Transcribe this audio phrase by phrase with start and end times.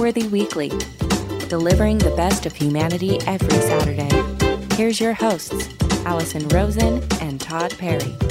[0.00, 0.70] Upworthy Weekly,
[1.48, 4.08] delivering the best of humanity every Saturday.
[4.74, 5.68] Here's your hosts,
[6.06, 8.29] Allison Rosen and Todd Perry.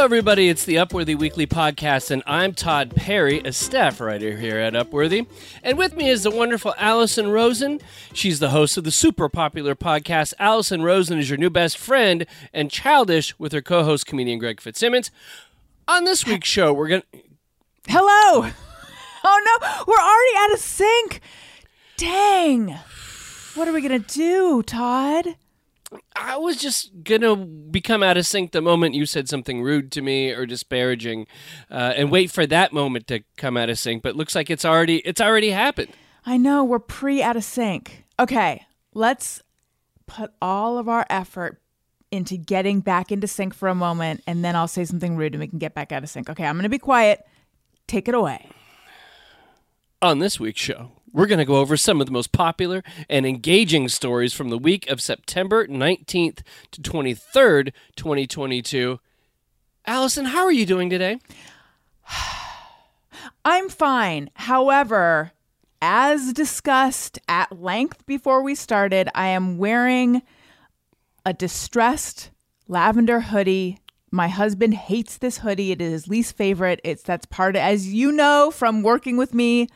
[0.00, 0.48] Hello, everybody.
[0.48, 5.26] It's the Upworthy Weekly Podcast, and I'm Todd Perry, a staff writer here at Upworthy.
[5.62, 7.82] And with me is the wonderful Allison Rosen.
[8.14, 10.32] She's the host of the super popular podcast.
[10.38, 12.24] Allison Rosen is your new best friend
[12.54, 15.10] and childish with her co host, comedian Greg Fitzsimmons.
[15.86, 17.18] On this week's show, we're going to.
[17.86, 18.50] Hello.
[19.22, 21.20] Oh no, we're already out of sync.
[21.98, 22.78] Dang.
[23.54, 25.36] What are we gonna do, Todd?
[26.14, 30.02] I was just gonna become out of sync the moment you said something rude to
[30.02, 31.26] me or disparaging,
[31.70, 34.02] uh, and wait for that moment to come out of sync.
[34.02, 35.90] But looks like it's already it's already happened.
[36.24, 38.04] I know we're pre out of sync.
[38.18, 39.42] Okay, let's
[40.06, 41.60] put all of our effort
[42.10, 45.40] into getting back into sync for a moment, and then I'll say something rude and
[45.40, 46.28] we can get back out of sync.
[46.30, 47.24] Okay, I'm gonna be quiet.
[47.86, 48.48] Take it away.
[50.02, 53.26] On this week's show, we're going to go over some of the most popular and
[53.26, 59.00] engaging stories from the week of September 19th to 23rd, 2022.
[59.86, 61.18] Allison, how are you doing today?
[63.44, 64.30] I'm fine.
[64.34, 65.32] However,
[65.82, 70.22] as discussed at length before we started, I am wearing
[71.24, 72.30] a distressed
[72.68, 73.78] lavender hoodie.
[74.10, 75.72] My husband hates this hoodie.
[75.72, 76.80] It is his least favorite.
[76.84, 79.68] It's that's part of, as you know from working with me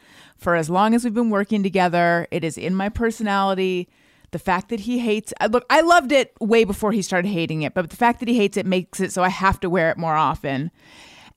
[0.45, 2.29] for as long as we've been working together.
[2.31, 3.89] It is in my personality.
[4.31, 7.73] The fact that he hates look, I loved it way before he started hating it,
[7.73, 9.97] but the fact that he hates it makes it so I have to wear it
[9.97, 10.71] more often.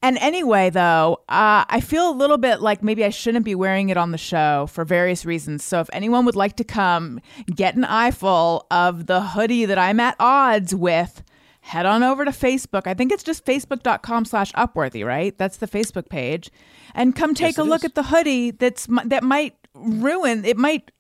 [0.02, 3.90] And anyway, though, uh, I feel a little bit like maybe I shouldn't be wearing
[3.90, 5.64] it on the show for various reasons.
[5.64, 7.20] So if anyone would like to come
[7.56, 11.24] get an eyeful of the hoodie that I'm at odds with,
[11.68, 12.88] head on over to Facebook.
[12.88, 15.38] I think it's just facebook.com slash upworthy, right?
[15.38, 16.50] That's the Facebook page.
[16.96, 17.86] And come take Yes, a look is.
[17.86, 20.92] at the hoodie that's that might ruin, it might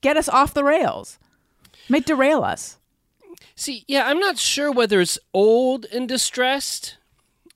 [0.00, 1.18] get us off the rails,
[1.88, 2.78] might derail us.
[3.56, 6.96] See, yeah, I'm not sure whether it's old and distressed.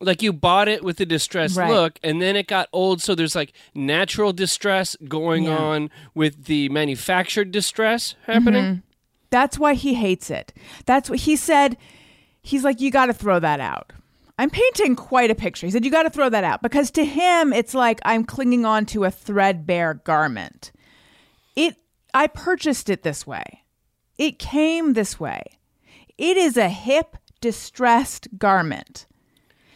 [0.00, 1.70] Like you bought it with a distressed Right.
[1.70, 5.56] look, and then it got old, so there's like natural distress going Yeah.
[5.56, 8.64] on with the manufactured distress happening.
[8.64, 8.80] Mm-hmm.
[9.32, 10.52] That's why he hates it.
[10.84, 11.78] That's what he said.
[12.42, 13.94] He's like, you got to throw that out.
[14.38, 15.66] I'm painting quite a picture.
[15.66, 18.66] He said, you got to throw that out because to him, it's like I'm clinging
[18.66, 20.70] on to a threadbare garment.
[21.56, 21.76] It,
[22.12, 23.62] I purchased it this way.
[24.18, 25.58] It came this way.
[26.18, 29.06] It is a hip, distressed garment.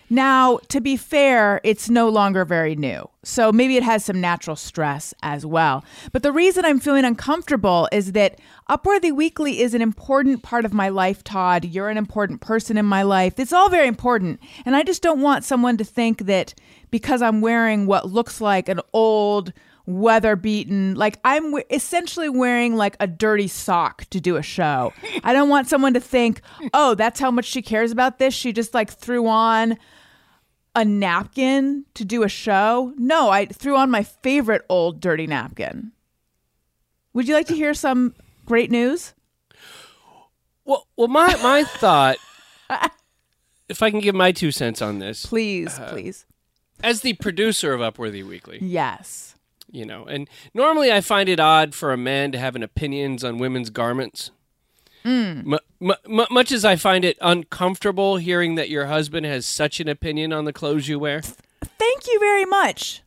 [0.08, 3.08] Now, to be fair, it's no longer very new.
[3.24, 5.84] So maybe it has some natural stress as well.
[6.12, 8.38] But the reason I'm feeling uncomfortable is that
[8.70, 11.64] Upworthy Weekly is an important part of my life, Todd.
[11.64, 13.40] You're an important person in my life.
[13.40, 14.40] It's all very important.
[14.64, 16.54] And I just don't want someone to think that
[16.90, 19.52] because I'm wearing what looks like an old,
[19.86, 24.92] weather beaten, like I'm we- essentially wearing like a dirty sock to do a show.
[25.24, 26.40] I don't want someone to think,
[26.74, 28.34] oh, that's how much she cares about this.
[28.34, 29.76] She just like threw on
[30.76, 32.92] a napkin to do a show.
[32.96, 35.90] No, I threw on my favorite old dirty napkin.
[37.14, 38.14] Would you like to hear some
[38.44, 39.14] great news?
[40.64, 42.18] Well, well, my my thought,
[43.68, 46.26] if I can give my two cents on this, Please, uh, please.
[46.84, 49.36] as the producer of Upworthy Weekly, Yes.
[49.70, 53.24] you know, and normally I find it odd for a man to have an opinions
[53.24, 54.30] on women's garments.
[55.06, 59.78] Mu- mu- mu- much as I find it uncomfortable hearing that your husband has such
[59.80, 61.22] an opinion on the clothes you wear.
[61.22, 63.02] Thank you very much.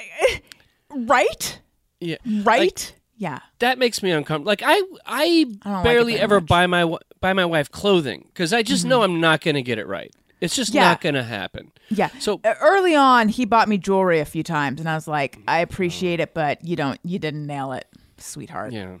[0.90, 1.60] right?
[2.00, 2.94] Yeah, Right?
[3.16, 3.40] yeah.
[3.58, 4.46] that makes me uncomfortable.
[4.48, 6.44] Like I, I, like barely ever much.
[6.44, 6.46] Mm-hmm.
[6.46, 9.78] buy my buy my wife clothing because I just know I'm not going to get
[9.78, 10.10] it right.
[10.40, 10.84] It's just Yeah.
[10.84, 11.70] not going to happen.
[11.90, 12.08] Yeah.
[12.18, 15.58] So- early on, he bought me jewelry a few times, and I was like, I
[15.60, 17.86] appreciate it, but you don't, you didn't nail it,
[18.16, 18.72] sweetheart.
[18.72, 18.96] Yeah.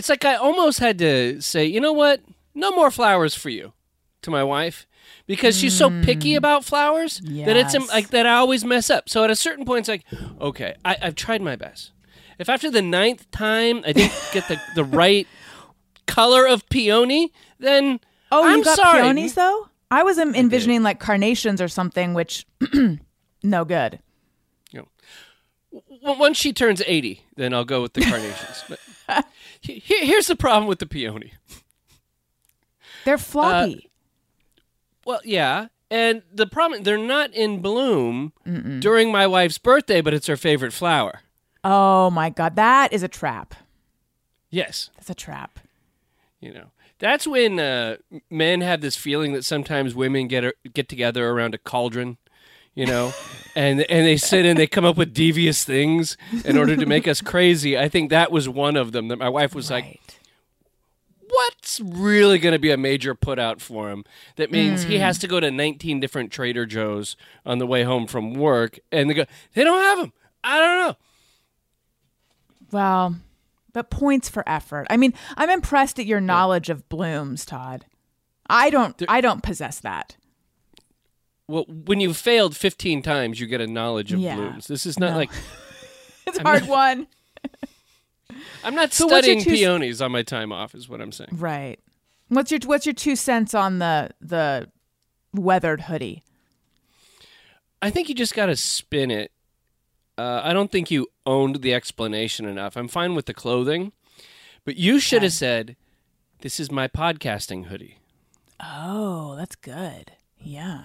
[0.00, 2.22] It's like I almost had to say, you know what?
[2.54, 3.74] No more flowers for you
[4.22, 4.86] to my wife
[5.26, 6.38] because she's so picky hmm.
[6.38, 7.74] about flowers that it's.
[7.74, 7.86] Yes.
[7.90, 9.10] like that I always mess up.
[9.10, 10.06] So at a certain point, it's like,
[10.40, 11.92] okay, I, I've tried my best.
[12.38, 15.28] If after the ninth time I didn't get the, the right
[16.06, 18.00] color of peony, then
[18.32, 19.02] Oh, I'm you got sorry.
[19.02, 19.68] peonies though?
[19.90, 22.46] I was envisioning like carnations or something, which
[23.42, 23.98] no good.
[24.72, 28.64] You know, once she turns 80, then I'll go with the carnations.
[28.66, 28.78] but
[29.62, 31.32] here's the problem with the peony.
[33.04, 33.90] They're floppy.
[35.04, 35.68] Well, yeah.
[35.90, 38.32] And the problem, they're not in bloom
[38.80, 41.20] during my wife's birthday, but it's her favorite flower.
[41.64, 43.54] oh my god, that is a trap.
[44.50, 44.90] Yes.
[44.96, 45.58] That's a trap.
[46.40, 46.66] You know,
[46.98, 47.96] That's when uh,
[48.30, 52.16] men have this feeling that sometimes women get get together around a cauldron,
[52.80, 53.12] you know,
[53.54, 56.16] and and they sit and they come up with devious things
[56.46, 57.76] in order to make us crazy.
[57.76, 59.08] I think that was one of them.
[59.08, 60.00] That my wife was like,
[61.28, 64.04] "What's really going to be a major put out for him?"
[64.36, 65.02] That means he hmm.
[65.02, 69.10] has to go to 19 different Trader Joe's on the way home from work, and
[69.10, 70.12] they go, "They don't have them."
[70.42, 70.96] I don't know.
[72.72, 73.16] Well,
[73.74, 74.86] but points for effort.
[74.88, 77.84] I mean, I'm impressed at your knowledge of blooms, Todd.
[78.48, 79.02] I don't.
[79.06, 80.16] I don't possess that.
[81.50, 84.36] Well, when you've failed 15 times, you get a knowledge of Yeah.
[84.36, 84.66] blooms.
[84.68, 85.16] This is not No.
[85.16, 85.30] like
[86.26, 87.06] It's a hard one.
[88.64, 91.30] I'm not So studying two- peonies on my time off, is what I'm saying.
[91.32, 91.80] Right.
[92.28, 94.70] What's your What's your two cents on the the
[95.34, 96.22] weathered hoodie?
[97.82, 99.32] I think you just got to spin it.
[100.18, 102.76] Uh, I don't think you owned the explanation enough.
[102.76, 103.92] I'm fine with the clothing,
[104.64, 105.76] but you should have said,
[106.42, 107.98] "This is my podcasting hoodie."
[108.62, 110.12] Oh, that's good.
[110.38, 110.84] Yeah.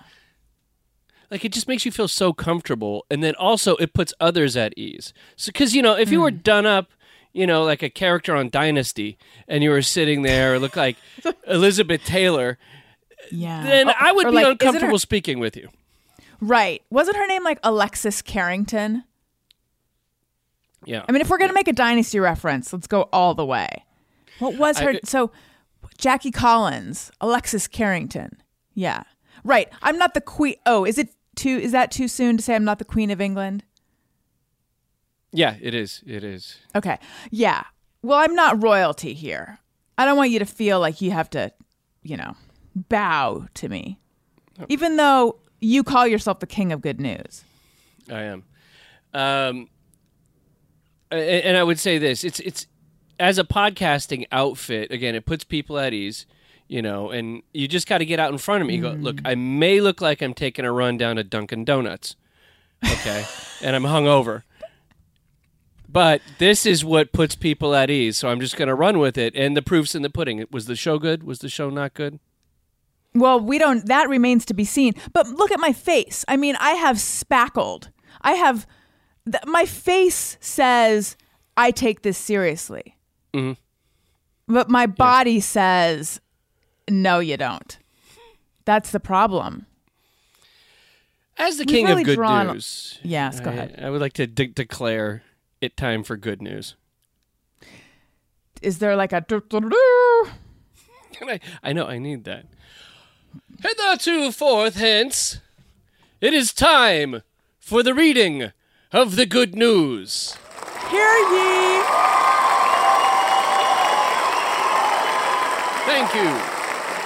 [1.31, 4.77] Like it just makes you feel so comfortable, and then also it puts others at
[4.77, 5.13] ease.
[5.35, 6.23] So, because you know, if you Hmm.
[6.23, 6.91] were done up,
[7.33, 9.17] you know, like a character on Dynasty,
[9.47, 10.97] and you were sitting there, look like
[11.47, 12.57] Elizabeth Taylor,
[13.31, 13.63] Yeah.
[13.63, 15.69] then Oh, I would be like, uncomfortable her- speaking with you.
[16.39, 16.81] right.
[16.89, 19.03] Wasn't her name like Alexis Carrington?
[20.85, 21.03] Yeah.
[21.09, 23.83] I mean, if we're gonna make a dynasty reference, let's go all the way.
[24.39, 24.91] What was her?
[24.91, 25.31] I- so,
[25.97, 28.41] Jackie Collins, Alexis Carrington.
[28.73, 29.03] Yeah.
[29.45, 29.69] Right.
[29.81, 30.55] I'm not the queen.
[30.65, 31.57] Oh, is it too?
[31.57, 33.63] Is that too soon to say I'm not the queen of England?
[35.31, 36.01] yeah, it is.
[36.05, 36.57] It is.
[36.75, 36.97] Okay.
[37.29, 37.63] Yeah.
[38.01, 39.59] Well, I'm not royalty here.
[39.97, 41.51] I don't want you to feel like you have to,
[42.03, 42.35] you know,
[42.75, 43.99] bow to me.
[44.69, 47.43] Even though you call yourself the king of good news.
[48.09, 48.43] I am.
[49.13, 49.69] Um,
[51.11, 52.67] and I would say this: it's it's
[53.19, 54.91] as a podcasting outfit.
[54.91, 56.25] Again, it puts people at ease,
[56.67, 58.75] you know, and you just got to get out in front of me.
[58.75, 62.15] and Go, look, I may look like I'm taking a run down to Dunkin' Donuts,
[62.83, 63.25] okay,
[63.61, 64.43] and I'm hungover.
[65.87, 69.17] But this is what puts people at ease, so I'm just going to run with
[69.17, 69.33] it.
[69.35, 70.43] And the proof's in the pudding.
[70.51, 71.23] Was the show good?
[71.23, 72.19] Was the show not good?
[73.13, 74.93] Well, we don't, that remains to be seen.
[75.13, 76.25] But look at my face.
[76.27, 77.91] I mean, I have spackled.
[78.21, 78.67] I have,
[79.31, 81.15] th- my face says,
[81.55, 82.97] I take this seriously.
[83.33, 83.55] Mhm.
[84.47, 86.19] But my body says,
[86.89, 87.77] no, you don't.
[88.65, 89.65] That's the problem.
[91.37, 93.79] As the We've king really of good drawn- news, Yes, go I- ahead.
[93.83, 95.23] I would like to de- declare
[95.61, 96.75] it time for good news.
[98.61, 99.23] Is there like a.
[101.21, 102.45] I, I know, I need that.
[103.61, 105.39] Hitherto forth hence,
[106.21, 107.21] it is time
[107.59, 108.51] for the reading
[108.91, 110.35] of the good news.
[110.89, 111.81] Hear ye!
[115.85, 116.54] Thank you.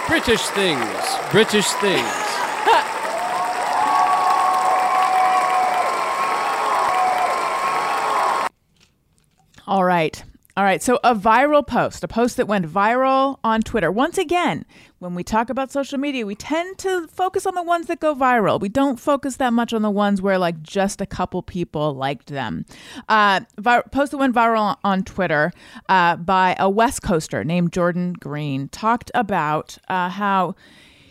[0.09, 2.03] British things, British things.
[9.67, 10.23] All right.
[10.57, 10.81] All right.
[10.83, 13.91] So, a viral post, a post that went viral on Twitter.
[13.91, 14.65] Once again,
[14.97, 18.13] when we talk about social media, we tend to focus on the ones that go
[18.13, 18.59] viral.
[18.59, 22.27] We don't focus that much on the ones where, like, just a couple people liked
[22.27, 22.65] them.
[23.07, 25.53] Uh, vi- post that went viral on Twitter
[25.87, 30.55] uh, by a West Coaster named Jordan Green talked about uh, how.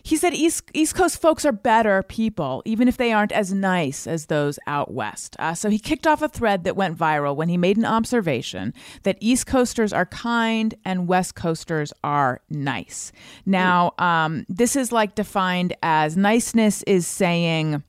[0.08, 4.06] He said East East Coast folks are better people, even if they aren't as nice
[4.06, 5.36] as those out west.
[5.38, 8.72] Uh, so he kicked off a thread that went viral when he made an observation
[9.02, 13.12] that East Coasters are kind and West Coasters are nice.
[13.44, 17.82] Now, um, this is like defined as niceness is saying.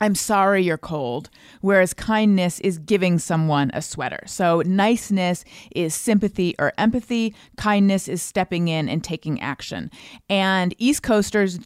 [0.00, 1.28] I'm sorry you're cold,
[1.60, 4.20] whereas kindness is giving someone a sweater.
[4.26, 9.90] So, niceness is sympathy or empathy, kindness is stepping in and taking action.
[10.28, 11.58] And East Coasters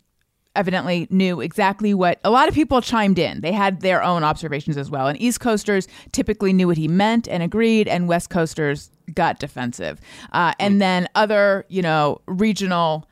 [0.57, 3.41] evidently knew exactly what a lot of people chimed in.
[3.41, 5.09] They had their own observations as well.
[5.09, 10.01] And East Coasters typically knew what he meant and agreed, and West Coasters got defensive.
[10.33, 13.09] Uh, and then other, you know, regional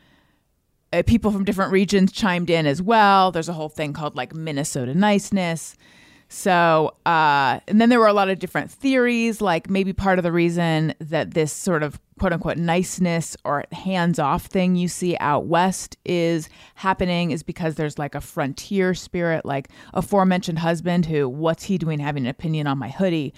[0.93, 3.33] uh, people from different regions chimed in as well.
[3.33, 5.77] There's a whole thing called like Minnesota niceness.
[6.29, 10.23] So, uh, and then there were a lot of different theories, like maybe part of
[10.23, 15.15] the reason that this sort of quote unquote niceness or hands off thing you see
[15.21, 21.29] out west is happening is because there's like a frontier spirit, like aforementioned husband who,
[21.29, 23.35] what's he doing having an opinion on my hoodie?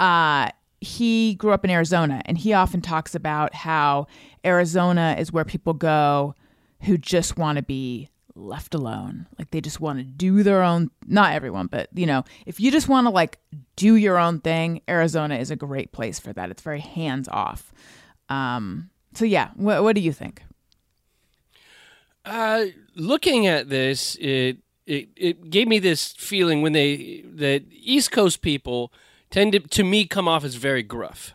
[0.00, 0.48] Uh,
[0.80, 4.06] he grew up in Arizona and he often talks about how
[4.42, 6.34] Arizona is where people go
[6.82, 9.26] who just want to be left alone.
[9.38, 12.70] Like they just want to do their own not everyone, but you know, if you
[12.70, 13.38] just want to like
[13.76, 16.50] do your own thing, Arizona is a great place for that.
[16.50, 17.72] It's very hands off.
[18.28, 20.42] Um So yeah, what what do you think?
[22.24, 28.12] Uh, looking at this, it, it it gave me this feeling when they that East
[28.12, 28.92] Coast people
[29.30, 31.34] tend to, to me come off as very gruff.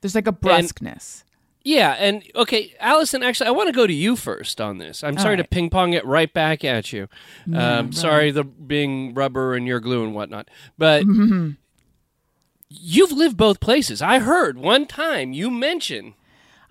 [0.00, 1.24] There's like a brusqueness.
[1.62, 3.22] Yeah, and okay, Allison.
[3.22, 5.04] Actually, I want to go to you first on this.
[5.04, 7.06] I'm sorry to ping pong it right back at you.
[7.54, 10.48] um, Sorry, the being rubber and your glue and whatnot,
[10.78, 11.04] but
[12.68, 14.00] you've lived both places.
[14.00, 16.14] I heard one time you mention.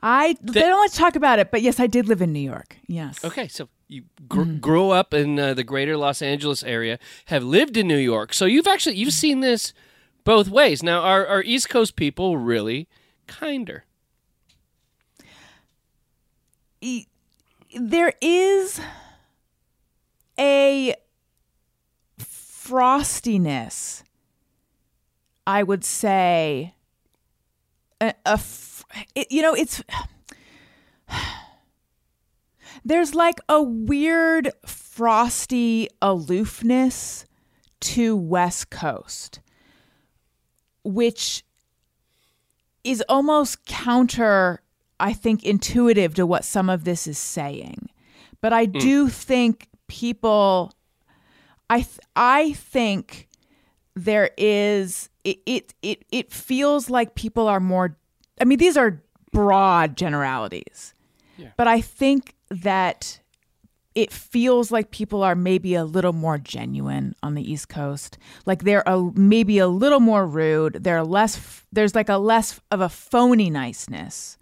[0.02, 2.40] I they don't like to talk about it, but yes, I did live in New
[2.40, 2.78] York.
[2.88, 3.24] Yes.
[3.24, 7.76] Okay, so you gr- grew up in uh, the greater Los Angeles area, have lived
[7.76, 9.74] in New York, so you've actually you've seen this
[10.24, 10.82] both ways.
[10.82, 12.88] Now, are are East Coast people really
[13.28, 13.84] kinder?
[16.82, 18.80] There is
[20.40, 20.96] a
[22.70, 24.04] frostiness
[25.46, 26.76] i would say
[28.00, 28.40] a, a
[29.16, 29.84] it, you know it's
[32.86, 37.26] there's like a weird frosty aloofness
[37.80, 39.40] to west coast
[40.84, 41.44] which
[42.84, 44.62] is almost counter
[45.00, 47.90] i think intuitive to what some of this is saying.
[48.42, 48.80] But i hmm.
[48.80, 50.74] do think people
[51.70, 53.28] i th- i think
[53.96, 57.98] there is it, it it it feels like people are more
[58.40, 59.02] i mean these are
[59.32, 60.94] broad generalities.
[61.58, 63.20] But i think that
[63.96, 68.18] it feels like people are maybe a little more genuine on the east coast.
[68.46, 70.76] Like they're a, maybe a little more rude.
[70.84, 74.38] They're less f- there's like a less of a phony niceness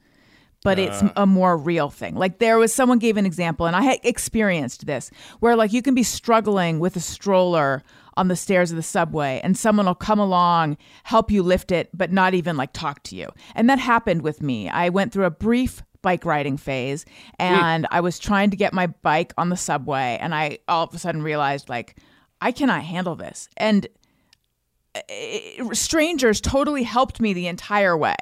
[0.68, 2.16] but it's a more real thing.
[2.16, 5.10] Like there was someone gave an example and i had experienced this
[5.40, 7.84] where like you can be struggling with a stroller
[8.18, 11.90] on the stairs of the subway and someone will come along help you lift it
[11.94, 13.30] but not even like talk to you.
[13.56, 14.68] And that happened with me.
[14.68, 17.06] I went through a brief bike riding phase
[17.40, 20.94] and I was trying to get my bike on the subway and I all of
[20.94, 21.96] a sudden realized like
[22.42, 23.48] I cannot handle this.
[23.56, 23.88] And
[24.96, 28.18] uh, strangers totally helped me the entire way.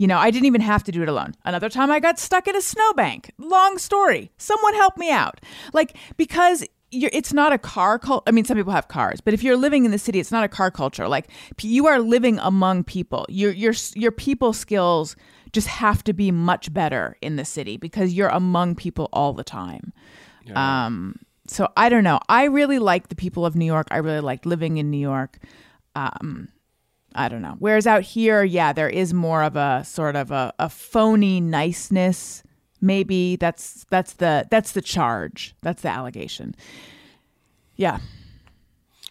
[0.00, 1.34] You know, I didn't even have to do it alone.
[1.44, 3.32] Another time I got stuck in a snowbank.
[3.36, 4.30] Long story.
[4.38, 5.42] Someone helped me out.
[5.74, 8.22] Like because you're, it's not a car culture.
[8.26, 10.42] I mean, some people have cars, but if you're living in the city, it's not
[10.42, 11.06] a car culture.
[11.06, 11.28] Like
[11.60, 13.26] you are living among people.
[13.28, 15.16] Your your your people skills
[15.52, 19.44] just have to be much better in the city because you're among people all the
[19.44, 19.92] time.
[20.86, 21.16] Um,
[21.46, 22.20] so I don't know.
[22.26, 23.88] I really like the people of New York.
[23.90, 25.38] I really like living in New York.
[25.94, 26.48] Um,
[27.14, 27.56] I don't know.
[27.58, 32.42] Whereas out here, yeah, there is more of a sort of a, a phony niceness.
[32.80, 35.54] Maybe that's that's the that's the charge.
[35.60, 36.54] That's the allegation.
[37.76, 37.98] Yeah.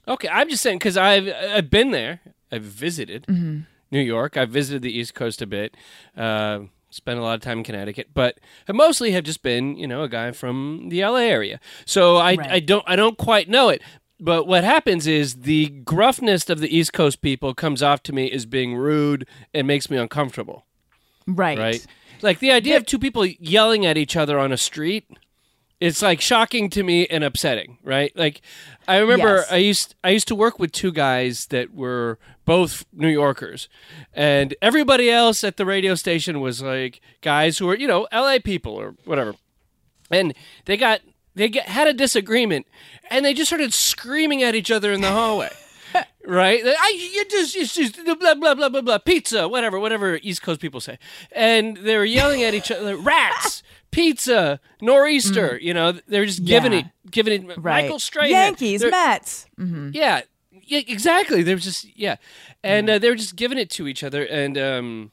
[0.07, 2.21] Okay, I'm just saying because I've I've been there.
[2.51, 4.37] I've visited New York.
[4.37, 5.75] I've visited the East Coast a bit.
[6.17, 9.85] Uh, spent a lot of time in Connecticut, but I mostly have just been, you
[9.85, 11.59] know, a guy from the LA area.
[11.85, 12.51] So I Right.
[12.51, 13.83] I don't I don't quite know it.
[14.19, 18.29] But what happens is the gruffness of the East Coast people comes off to me
[18.31, 20.65] as being rude and makes me uncomfortable.
[21.25, 21.57] Right.
[21.57, 21.85] Right?
[22.21, 25.05] Like the idea of two people yelling at each other on a street.
[25.79, 28.11] It's like shocking to me and upsetting, right?
[28.13, 28.41] Like
[28.85, 29.51] I remember Yes.
[29.51, 33.69] I used I used to work with two guys that were both New Yorkers.
[34.13, 38.39] And everybody else at the radio station was like guys who were, you know, LA
[38.43, 39.35] people or whatever.
[40.11, 40.33] And
[40.65, 40.99] they got
[41.39, 42.67] they get, had a disagreement
[43.09, 45.49] and they just started screaming at each other in the hallway.
[46.27, 46.61] right?
[46.63, 50.59] I you just it's just blah blah blah blah blah pizza, whatever, whatever East Coast
[50.61, 50.99] people say.
[51.31, 56.73] And they were yelling at each other, rats, pizza, nor'easter, you know, they're just giving
[56.73, 56.79] Yeah.
[56.79, 57.83] it giving it Right.
[57.83, 58.29] Michael Strahan.
[58.29, 59.47] Yankees, They're- Mets.
[59.57, 61.41] yeah, yeah, exactly.
[61.41, 62.17] They were just yeah,
[62.63, 65.11] and uh, they were just giving it to each other, and um,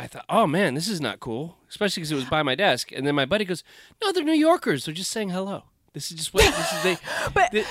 [0.00, 2.90] I thought, oh man, this is not cool, especially because it was by my desk.
[2.92, 3.62] And then my buddy goes,
[4.02, 4.84] no, they're New Yorkers.
[4.86, 5.64] They're just saying hello.
[5.92, 6.82] This is just what this is.
[6.82, 6.96] They,
[7.34, 7.64] But they-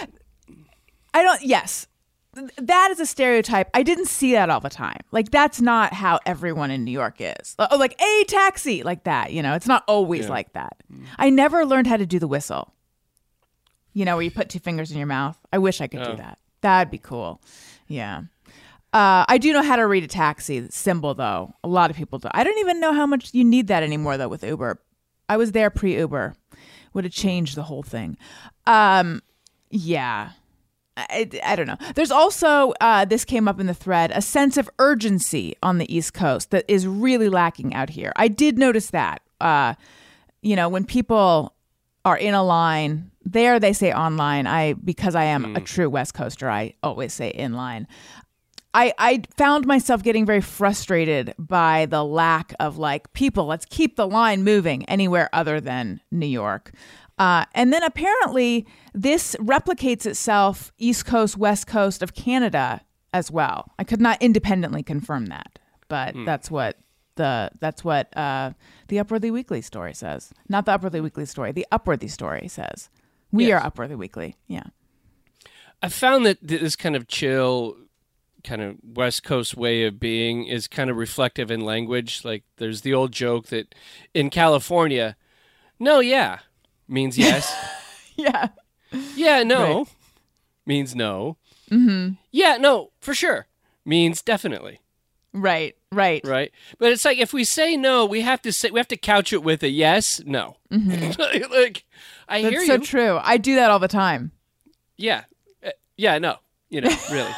[1.13, 1.41] I don't.
[1.41, 1.87] Yes,
[2.57, 3.69] that is a stereotype.
[3.73, 4.99] I didn't see that all the time.
[5.11, 7.55] Like that's not how everyone in New York is.
[7.57, 9.33] Oh, like a taxi, like that.
[9.33, 10.29] You know, it's not always Yeah.
[10.31, 10.77] like that.
[10.93, 11.05] Mm.
[11.17, 12.73] I never learned how to do the whistle.
[13.93, 15.37] You know, where you put two fingers in your mouth.
[15.51, 16.11] I wish I could Oh.
[16.11, 16.37] do that.
[16.61, 17.41] That'd be cool.
[17.87, 18.23] Yeah.
[18.91, 21.53] Uh, I do know how to read a taxi symbol, though.
[21.63, 22.27] A lot of people do.
[22.31, 24.81] I don't even know how much you need that anymore, though, with Uber.
[25.27, 26.35] I was there pre Uber.
[26.93, 28.17] Would have changed the whole thing.
[28.65, 29.21] Um,
[29.69, 30.31] yeah.
[30.97, 31.77] I, I don't know.
[31.93, 35.95] There's also, uh, this came up in the thread, a sense of urgency on the
[35.95, 38.11] East Coast that is really lacking out here.
[38.15, 39.21] I did notice that.
[39.39, 39.75] Uh,
[40.41, 41.53] you know, when people
[42.05, 44.47] are in a line, there they say online.
[44.47, 47.87] I because I am a true West Coaster, I always say in line.
[48.73, 53.45] I, I found myself getting very frustrated by the lack of like people.
[53.45, 56.71] Let's keep the line moving anywhere other than new york.
[57.17, 63.71] Uh, and then apparently this replicates itself east coast west coast of canada as well.
[63.79, 65.59] I could not independently confirm that
[65.89, 66.77] but that's what
[67.15, 68.51] the that's what uh,
[68.87, 70.31] the upworthy weekly story says.
[70.47, 72.89] Not the upworthy weekly story the upworthy story says.
[73.31, 73.63] We Yes.
[73.63, 74.63] are upworthy weekly yeah.
[75.81, 77.75] I found that this kind of chill,
[78.43, 82.23] kind of West Coast way of being is kind of reflective in language.
[82.23, 83.75] Like there's the old joke that
[84.13, 85.15] in California,
[85.79, 86.39] no, yeah
[86.87, 87.55] means yes.
[88.15, 88.49] yeah
[89.15, 89.87] yeah, no
[90.65, 91.37] means no.
[91.71, 92.13] Mm-hmm.
[92.31, 93.47] Yeah, no, for sure
[93.85, 94.79] means definitely.
[95.33, 96.51] right right Right.
[96.77, 99.33] But it's like if we say no, we have to say we have to couch
[99.33, 100.57] it with a yes, no.
[100.71, 101.85] like
[102.27, 102.67] I That's hear you.
[102.67, 103.19] so true.
[103.21, 104.31] I do that all the time.
[104.97, 105.23] Yeah.
[105.65, 106.35] Uh, yeah, no.
[106.69, 107.31] You know, really.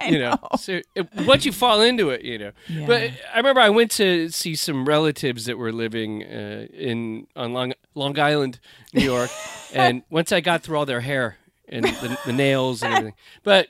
[0.08, 2.52] You know, so it, once you fall into it, you know.
[2.86, 7.52] But I remember I went to see some relatives that were living uh, in on
[7.52, 8.60] Long Long Island,
[8.94, 9.28] New York,
[9.74, 11.38] and once I got through all their hair
[11.68, 13.68] and the, the nails and everything, but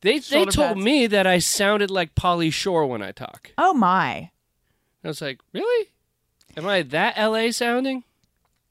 [0.00, 0.84] they they told pads.
[0.84, 3.52] me that I sounded like Pauly Shore when I talk.
[3.56, 4.30] Oh my.
[5.04, 5.88] I was like, really?
[6.56, 8.02] Am I that LA sounding?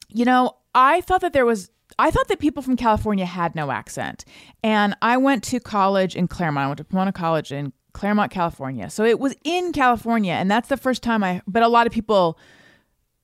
[0.08, 3.70] You know, I thought that there was I thought that people from California had no
[3.70, 4.24] accent.
[4.62, 6.64] And I went to college in Claremont.
[6.64, 8.88] I went to Pomona College in Claremont, California.
[8.90, 11.92] So it was in California and that's the first time I but a lot of
[11.92, 12.38] people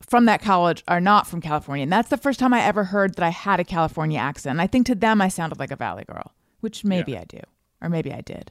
[0.01, 1.83] from that college are not from California.
[1.83, 4.53] And that's the first time I ever heard that I had a California accent.
[4.53, 7.41] And I think to them I sounded like a valley girl, which maybe I do.
[7.81, 8.51] Or maybe I did.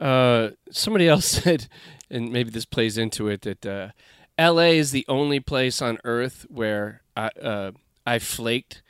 [0.00, 1.68] Uh, somebody else said,
[2.10, 3.88] and maybe this plays into it, that uh,
[4.36, 4.78] L.A.
[4.78, 7.72] is the only place on Earth where I, uh,
[8.06, 8.82] I flaked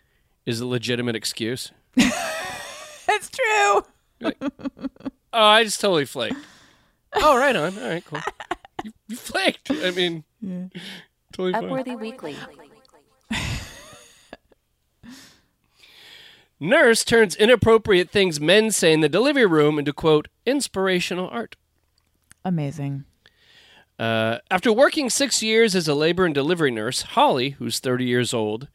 [0.47, 1.73] is a legitimate excuse.
[3.09, 3.83] It's true.
[5.33, 6.37] Oh, I just totally flaked.
[7.15, 7.77] oh, right on.
[7.79, 8.21] All right, cool.
[8.85, 9.71] You, you flaked.
[9.71, 10.25] I mean,
[11.33, 11.65] totally fine.
[11.65, 12.37] Upworthy Weekly.
[16.61, 21.57] Nurse turns inappropriate things men say in the delivery room into quote inspirational art.
[22.45, 23.05] Amazing.
[24.03, 28.35] Uh, after working six years as a labor and delivery nurse, Holly, who's 30 years
[28.35, 28.67] old,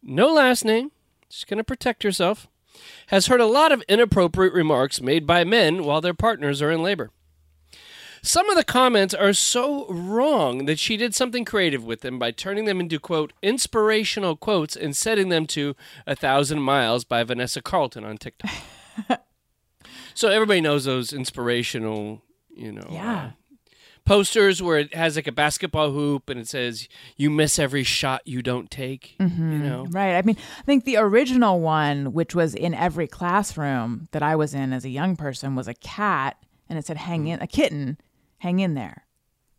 [0.00, 0.92] no last name,
[1.28, 2.46] she's going to protect herself,
[3.08, 6.84] has heard a lot of inappropriate remarks made by men while their partners are in
[6.84, 7.10] labor.
[8.22, 12.30] Some of the comments are so wrong that she did something creative with them by
[12.30, 15.74] turning them into, quote, inspirational quotes and setting them to
[16.06, 18.52] A Thousand Miles by Vanessa Carlton on TikTok.
[20.14, 22.22] so everybody knows those inspirational,
[22.54, 23.32] you know, Yeah.
[24.04, 28.22] Posters where it has like a basketball hoop and it says you miss every shot
[28.24, 29.62] you don't take you mm-hmm.
[29.62, 29.86] know?
[29.90, 30.16] Right.
[30.16, 34.54] I mean, I think the original one, which was in every classroom that I was
[34.54, 36.36] in as a young person, was a cat,
[36.68, 37.34] and it said "hang mm-hmm.
[37.34, 37.98] in," a kitten,
[38.38, 39.06] hang in there.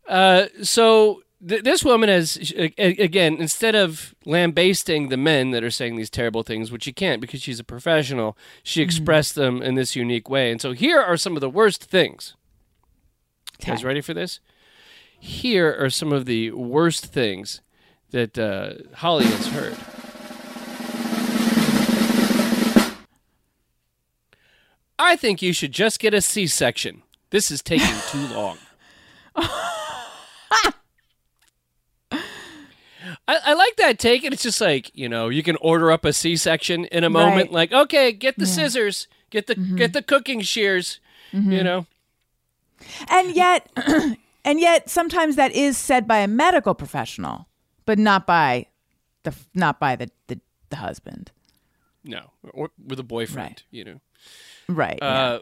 [0.08, 2.36] uh, so th- this woman has
[2.78, 7.20] again instead of lambasting the men that are saying these terrible things which she can't
[7.20, 8.88] because she's a professional she mm-hmm.
[8.88, 10.50] expressed them in this unique way.
[10.50, 12.34] And so here are some of the worst things
[13.60, 14.40] You guys ready for this
[15.18, 17.60] here are some of the worst things
[18.10, 19.76] that uh, holly has heard
[24.98, 27.02] I think you should just get a C section.
[27.30, 28.58] This is taking too long.
[29.36, 30.72] I,
[33.28, 36.12] I like that take, and it's just like you know you can order up a
[36.12, 37.50] C section in a moment.
[37.50, 37.70] Right.
[37.70, 41.00] Like, okay, get the scissors, get the get the cooking shears.
[41.32, 41.86] You know,
[43.08, 43.68] And yet,
[44.44, 47.46] and yet, sometimes that is said by a medical professional,
[47.84, 48.66] but not by
[49.24, 51.30] the not by the the, the husband.
[52.04, 53.48] no, or with a boyfriend.
[53.48, 53.62] Right.
[53.70, 54.00] You know,
[54.68, 54.98] Right.
[55.02, 55.08] yeah.
[55.08, 55.38] uh,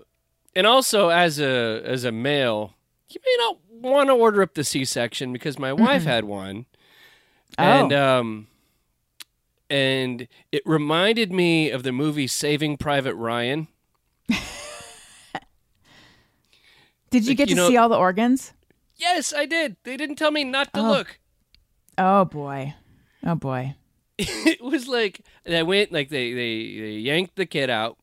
[0.56, 2.74] and also as a as a male,
[3.10, 6.66] you may not want to order up the C section because my wife had one,
[7.58, 8.20] and Oh.
[8.20, 8.46] um,
[9.70, 13.68] and it reminded me of the movie Saving Private Ryan.
[17.20, 18.52] Did you get you to know- see all the organs?
[18.96, 19.76] Yes, I did.
[19.84, 20.88] They didn't tell me not to Oh.
[20.90, 21.18] look.
[21.98, 22.74] Oh boy.
[23.24, 23.74] Oh boy.
[24.18, 27.96] it was like I went like they they, they yanked the kid out,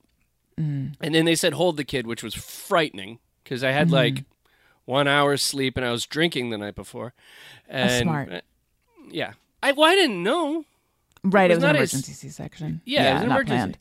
[0.59, 0.95] Mm.
[0.99, 3.95] and then they said hold the kid, which was frightening because I had Mm-hmm.
[3.95, 4.23] like
[4.85, 7.13] one hour sleep and I was drinking the night before.
[7.69, 8.31] And, smart.
[8.33, 8.41] uh,
[9.09, 10.65] yeah, I well, I didn't know.
[11.23, 11.49] Right.
[11.49, 12.81] was It was an emergency C-section.
[12.83, 13.55] Yeah, it was an not emergency.
[13.55, 13.77] planned.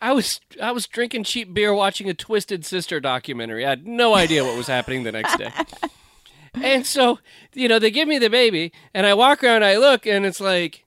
[0.00, 3.66] I was I was drinking cheap beer, watching a Twisted Sister documentary.
[3.66, 5.50] I had no idea what was happening the next day.
[6.54, 7.20] And so,
[7.54, 10.40] you know, they give me the baby, and I walk around, I look, and it's
[10.40, 10.84] like,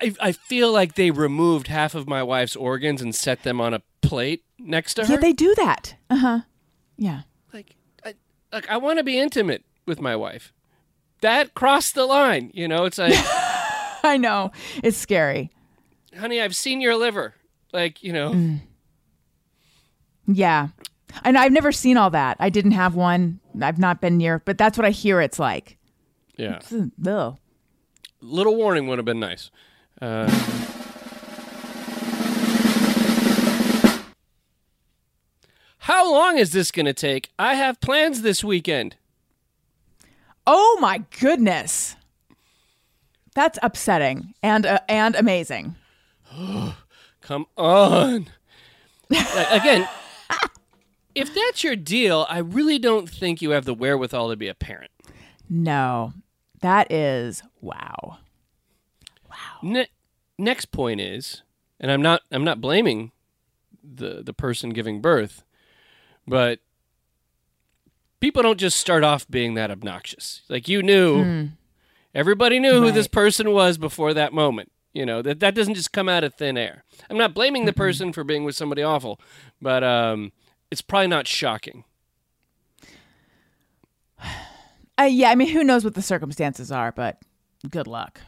[0.00, 3.72] I, I feel like they removed half of my wife's organs and set them on
[3.72, 5.14] a plate next to her.
[5.14, 5.94] Yeah, they do that.
[6.10, 6.40] Uh huh.
[6.98, 7.22] Yeah.
[7.52, 8.14] like, I,
[8.52, 10.52] like I want to be intimate with my wife.
[11.22, 12.50] That crossed the line.
[12.52, 13.14] You know, it's like,
[14.02, 14.52] I know.
[14.82, 15.50] It's scary.
[16.18, 17.34] honey, I've seen your liver.
[17.72, 18.60] Like, you know, Mm.
[20.26, 20.68] Yeah.
[21.24, 22.36] And I've never seen all that.
[22.40, 23.40] I didn't have one.
[23.60, 25.76] I've not been near, but that's what I hear it's like.
[26.36, 26.60] yeah.
[27.06, 27.36] Ugh.
[28.22, 29.50] Little warning would have been nice.
[30.00, 30.28] Uh,
[35.78, 37.30] how long is this going to take?
[37.38, 38.96] I have plans this weekend.
[40.46, 41.96] Oh my goodness.
[43.34, 45.76] That's upsetting and uh, and amazing.
[47.30, 48.26] Come on.
[49.08, 49.88] Like, Again,
[51.14, 54.54] if that's your deal, I really don't think you have the wherewithal to be a
[54.54, 54.90] parent.
[55.48, 56.12] No.
[56.60, 58.18] That is wow.
[59.62, 59.86] Ne-
[60.38, 61.42] next point is,
[61.78, 63.12] and I'm not I'm not blaming
[63.84, 65.44] the the person giving birth,
[66.26, 66.58] but
[68.18, 70.42] people don't just start off being that obnoxious.
[70.48, 71.46] Like you knew, hmm.
[72.12, 74.72] everybody knew who this person was before that moment.
[74.92, 76.84] You know that that doesn't just come out of thin air.
[77.08, 79.20] I'm not blaming the person for being with somebody awful,
[79.62, 80.32] but um,
[80.70, 81.84] it's probably not shocking.
[84.98, 87.16] Uh, yeah, I mean, who knows what the circumstances are, but
[87.70, 88.20] good luck.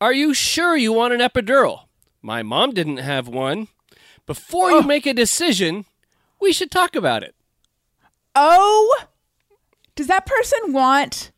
[0.00, 1.86] Are you sure you want an epidural?
[2.22, 3.68] My mom didn't have one.
[4.26, 5.86] Before you make a decision,
[6.40, 7.34] we should talk about it.
[8.34, 8.94] Oh,
[9.96, 11.30] does that person want?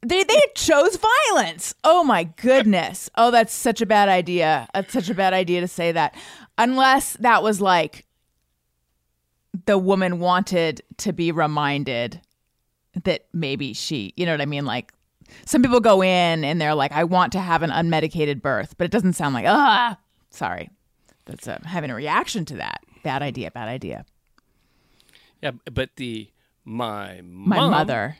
[0.00, 1.74] They they chose violence.
[1.82, 3.10] Oh my goodness.
[3.16, 4.68] Oh, that's such a bad idea.
[4.72, 6.14] That's such a bad idea to say that.
[6.56, 8.06] Unless that was like
[9.66, 12.20] the woman wanted to be reminded
[13.04, 14.64] that maybe she, you know what I mean?
[14.64, 14.92] Like
[15.44, 18.84] some people go in and they're like, I want to have an unmedicated birth, but
[18.84, 19.98] it doesn't sound like, ah,
[20.30, 20.70] sorry.
[21.26, 22.82] That's uh, having a reaction to that.
[23.02, 24.06] Bad idea, bad idea.
[25.42, 26.30] Yeah, but the
[26.68, 28.16] my My mother.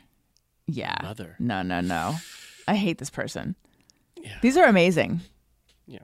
[0.67, 0.95] Yeah.
[1.03, 1.35] Mother.
[1.39, 2.15] No, no, no.
[2.67, 3.55] I hate this person.
[4.15, 4.37] Yeah.
[4.41, 5.21] These are amazing.
[5.87, 5.99] Yeah.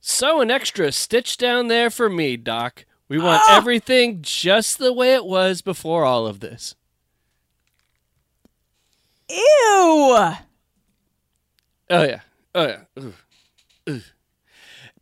[0.00, 2.84] So an extra stitch down there for me, Doc.
[3.08, 6.74] We want everything just the way it was before all of this.
[9.30, 9.36] Ew.
[9.38, 10.34] Oh
[11.90, 12.20] yeah.
[12.54, 12.80] Oh yeah.
[12.96, 13.14] Ugh.
[13.88, 14.02] Ugh.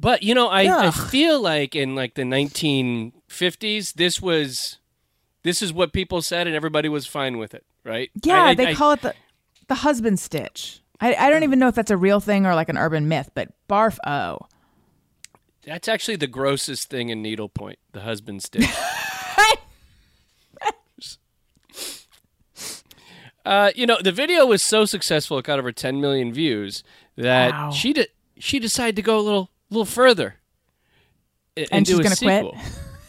[0.00, 4.78] But you know, I, I feel like in like the 1950s, this was
[5.42, 8.10] this is what people said, and everybody was fine with it, right?
[8.24, 9.14] Yeah, I- I- they I- call it the
[9.68, 10.80] the husband stitch.
[11.02, 13.30] I, I don't even know if that's a real thing or like an urban myth,
[13.34, 14.38] but barf oh.
[15.66, 18.66] That's actually the grossest thing in needlepoint, the husband stitch.
[23.44, 26.82] uh, you know, the video was so successful, it got over 10 million views
[27.16, 27.70] that Wow.
[27.70, 28.06] she de-
[28.38, 30.36] she decided to go a little little further
[31.56, 32.54] and, And she's gonna quit?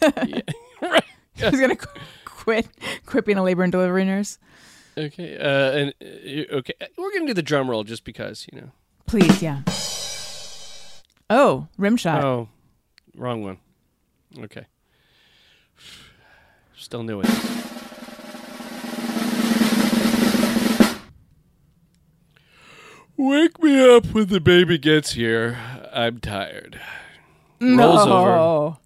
[0.27, 0.41] yeah.
[0.81, 1.03] right.
[1.35, 2.67] She's gonna qu- quit
[3.05, 4.37] quit being a labor and delivery nurse.
[4.97, 5.37] Okay.
[5.37, 8.71] Uh, and uh, okay, we're gonna do the drum roll just because you know.
[9.07, 9.61] Please, yeah.
[11.29, 12.23] Oh, rim shot.
[12.23, 12.49] Oh,
[13.15, 13.57] wrong one.
[14.37, 14.65] Okay.
[16.75, 17.51] Still new at this.
[23.17, 25.57] Wake me up when the baby gets here.
[25.93, 26.79] I'm tired.
[27.59, 27.77] Mm.
[27.77, 28.77] Rolls over, no.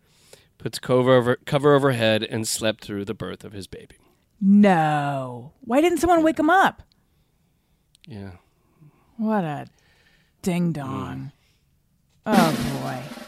[0.57, 3.95] puts cover over cover over head, and slept through the birth of his baby.
[4.41, 5.53] No.
[5.61, 6.81] Why didn't someone wake him up?
[8.07, 8.31] Yeah.
[9.17, 9.67] What a
[10.41, 11.31] ding dong.
[12.27, 12.33] Mm.
[12.37, 13.25] Oh boy.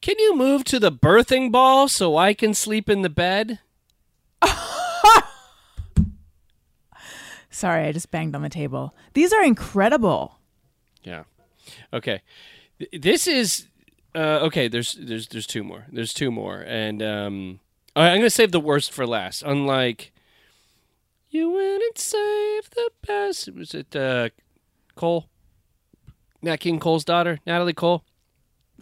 [0.00, 3.60] Can you move to the birthing ball so I can sleep in the bed?
[7.54, 8.96] Sorry, I just banged on the table.
[9.12, 10.40] These are incredible.
[11.04, 11.22] Yeah.
[11.92, 12.20] Okay.
[12.92, 13.68] This is
[14.12, 14.66] uh, okay.
[14.66, 15.86] There's there's there's two more.
[15.92, 17.60] There's two more, and um,
[17.96, 19.44] right, I'm gonna save the worst for last.
[19.44, 20.12] Unlike
[21.30, 23.48] you went and saved the best.
[23.52, 24.30] Was it uh,
[24.96, 25.28] Cole?
[26.42, 28.04] Nat King Cole's daughter, Natalie Cole.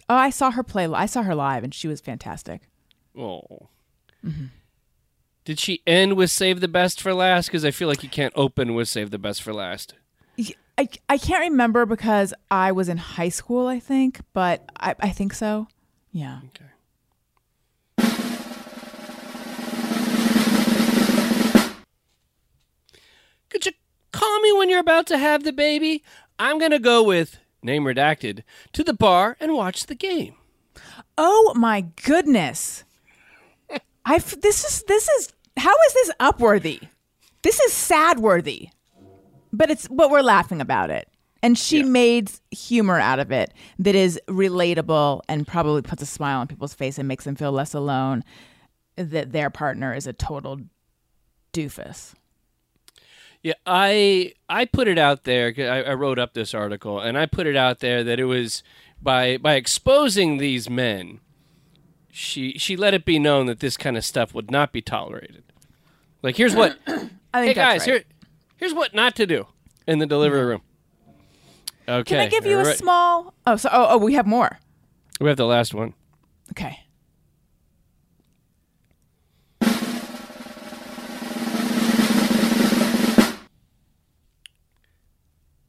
[0.08, 0.86] Oh, I saw her play.
[0.86, 2.62] I saw her live, and she was fantastic.
[3.16, 3.68] Oh.
[5.44, 7.46] Did she end with "Save the Best for Last"?
[7.46, 9.94] Because I feel like you can't open with "Save the Best for Last."
[10.78, 15.10] I, I can't remember because I was in high school, I think, but I, I
[15.10, 15.68] think so.
[16.12, 16.40] Yeah.
[16.46, 16.64] Okay.
[23.50, 23.72] Could you
[24.12, 26.02] call me when you're about to have the baby?
[26.38, 30.36] I'm going to go with name redacted to the bar and watch the game.
[31.18, 32.84] Oh my goodness.
[34.04, 36.88] I this is this is how is this upworthy?
[37.42, 38.68] This is sad worthy.
[39.52, 41.08] But it's but we're laughing about it.
[41.42, 41.84] And she Yeah.
[41.86, 46.72] made humor out of it that is relatable and probably puts a smile on people's
[46.74, 48.22] face and makes them feel less alone
[48.96, 50.60] that their partner is a total
[51.52, 52.14] doofus.
[53.42, 55.52] Yeah, I I put it out there.
[55.58, 58.62] I, I wrote up this article, and I put it out there that it was
[59.02, 61.18] by by exposing these men.
[62.14, 65.44] She she let it be known that this kind of stuff would not be tolerated.
[66.20, 67.88] Like here's what, I think hey guys, right.
[67.88, 68.04] here
[68.58, 69.46] here's what not to do
[69.86, 70.60] in the delivery room.
[71.88, 74.58] Okay, Can I give you a small Oh, so oh, oh we have more.
[75.22, 75.94] We have the last one.
[76.50, 76.80] Okay.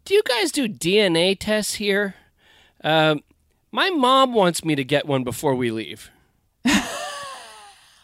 [0.03, 2.15] Do you guys do DNA tests here?
[2.83, 3.23] Um,
[3.71, 6.11] my mom wants me to get one before we leave.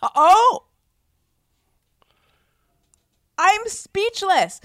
[0.01, 0.63] Oh.
[3.37, 4.59] I'm speechless.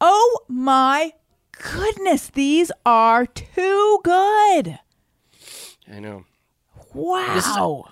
[0.00, 1.12] Oh my
[1.52, 4.78] goodness, these are too good.
[5.90, 6.24] I know.
[6.94, 7.86] Wow.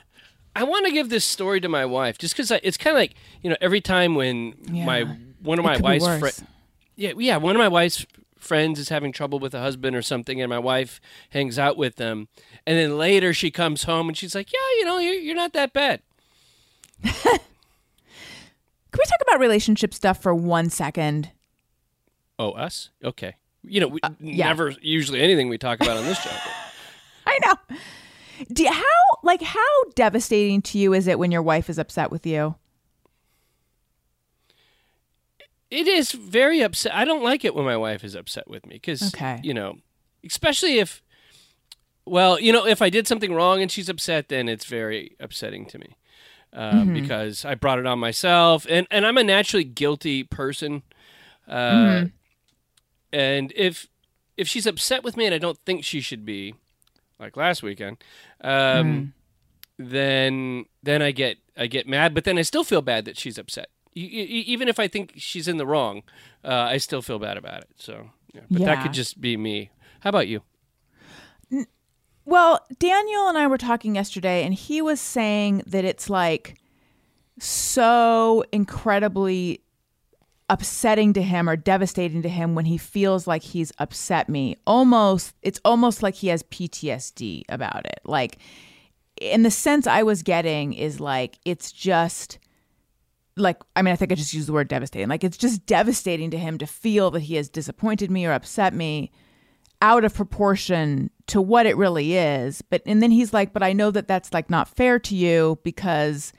[0.56, 3.14] I want to give this story to my wife just because it's kind of like
[3.42, 5.02] you know every time when my
[5.42, 6.44] one of my wife's friends
[6.96, 8.06] yeah yeah one of my wife's
[8.38, 11.96] friends is having trouble with a husband or something and my wife hangs out with
[11.96, 12.28] them
[12.66, 15.52] and then later she comes home and she's like yeah you know you're, you're not
[15.54, 16.00] that bad
[18.92, 21.30] Can we talk about relationship stuff for one second?
[22.38, 24.46] oh us okay you know we, Uh, yeah.
[24.48, 26.30] never usually anything we talk about on this show
[27.26, 27.76] I know.
[28.52, 28.82] Do, how
[29.22, 32.56] like how devastating to you is it when your wife is upset with you?
[35.70, 36.94] It is very upset.
[36.94, 39.40] I don't like it when my wife is upset with me because, Okay.
[39.42, 39.76] you know,
[40.24, 41.02] especially if,
[42.04, 45.66] well, you know, if I did something wrong and she's upset, then it's very upsetting
[45.66, 45.96] to me
[46.54, 50.82] um, because I brought it on myself, and and I'm a naturally guilty person,
[51.48, 52.04] uh,
[53.12, 53.88] and if
[54.36, 56.54] if she's upset with me and I don't think she should be,
[57.18, 57.98] like last weekend,
[58.40, 59.14] um,
[59.78, 63.38] then then I get I get mad, but then I still feel bad that she's
[63.38, 63.68] upset.
[63.96, 66.02] Even if I think she's in the wrong,
[66.44, 67.68] uh, I still feel bad about it.
[67.76, 68.40] So, yeah.
[68.50, 69.70] but that could just be me.
[70.00, 70.42] How about you?
[72.24, 76.56] Well, Daniel and I were talking yesterday, and he was saying that it's like
[77.38, 79.60] so incredibly
[80.48, 84.56] upsetting to him or devastating to him when he feels like he's upset me.
[84.66, 88.00] Almost, it's almost like he has PTSD about it.
[88.04, 88.38] Like,
[89.20, 92.38] in the sense I was getting, is like, it's just
[93.36, 95.08] like I mean I think I just used the word devastating.
[95.08, 98.74] Like it's just devastating to him to feel that he has disappointed me or upset
[98.74, 99.10] me
[99.82, 102.62] out of proportion to what it really is.
[102.62, 105.58] But and then he's like, "But I know that that's like not fair to you
[105.62, 106.32] because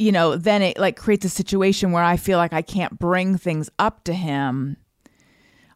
[0.00, 3.36] you know, then it like creates a situation where I feel like I can't bring
[3.36, 4.76] things up to him."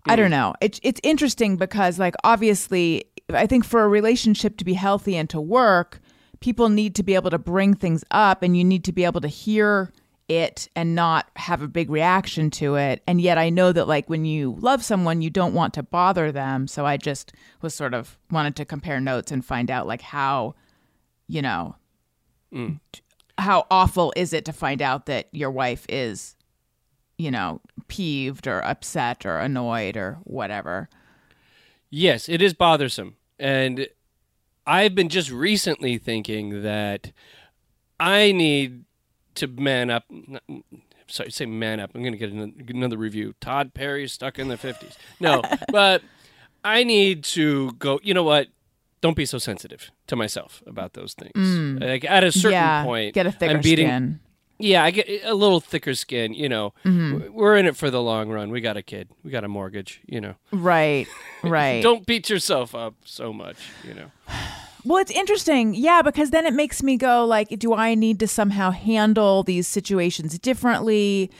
[0.06, 0.30] I don't mm.
[0.30, 0.54] know.
[0.60, 5.30] It's it's interesting because like obviously I think for a relationship to be healthy and
[5.30, 6.00] to work,
[6.40, 9.20] people need to be able to bring things up and you need to be able
[9.20, 9.92] to hear
[10.36, 13.02] it and not have a big reaction to it.
[13.06, 16.32] And yet I know that like when you love someone, you don't want to bother
[16.32, 16.66] them.
[16.66, 20.54] So I just was sort of wanted to compare notes and find out like how,
[21.28, 21.76] you know,
[22.52, 22.80] mm.
[23.38, 26.36] how awful is it to find out that your wife is,
[27.18, 30.88] you know, peeved or upset or annoyed or whatever.
[31.90, 33.16] Yes, it is bothersome.
[33.38, 33.86] And
[34.66, 37.12] I've been just recently thinking that
[38.00, 38.84] I need
[39.36, 40.04] to man up.
[41.08, 41.90] Sorry, say man up.
[41.94, 43.34] I'm going to get another, another review.
[43.40, 44.96] Todd Perry stuck in the 50s.
[45.20, 45.42] No,
[45.72, 46.02] but
[46.64, 48.00] I need to go.
[48.02, 48.48] You know what?
[49.00, 51.80] Don't be so sensitive to myself about those things.
[51.80, 52.62] Like at a certain Mm.
[52.62, 53.86] yeah, point, get a thicker I'm beating.
[53.88, 54.20] skin.
[54.60, 56.34] Yeah, I get a little thicker skin.
[56.34, 57.32] You know, Mm-hmm.
[57.34, 58.50] we're in it for the long run.
[58.50, 59.08] We got a kid.
[59.24, 60.00] We got a mortgage.
[60.06, 61.08] You know, Right,
[61.42, 61.82] right.
[61.82, 63.56] don't beat yourself up so much.
[63.86, 64.10] You know.
[64.84, 65.74] Well, it's interesting.
[65.74, 69.68] Yeah, because then it makes me go like, do I need to somehow handle these
[69.68, 71.30] situations differently?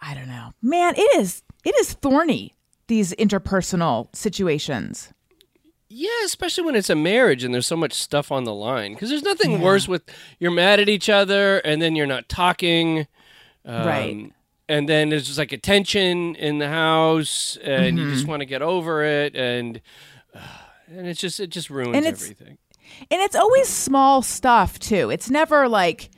[0.00, 0.52] I don't know.
[0.62, 2.54] Man, it is it is thorny
[2.86, 5.12] these interpersonal situations.
[5.92, 8.94] Yeah, especially when it's a marriage and there's so much stuff on the line.
[8.94, 10.02] Because there's nothing worse with
[10.38, 13.06] you're mad at each other and then you're not talking.
[13.64, 14.32] Um, Right.
[14.68, 18.14] And then there's just like a tension in the house and you Mm-hmm.
[18.14, 19.34] just want to get over it.
[19.34, 19.80] And
[20.32, 20.38] uh,
[20.86, 22.56] and it's just, it just ruins everything.
[23.10, 25.10] And it's always small stuff too.
[25.10, 26.10] It's never like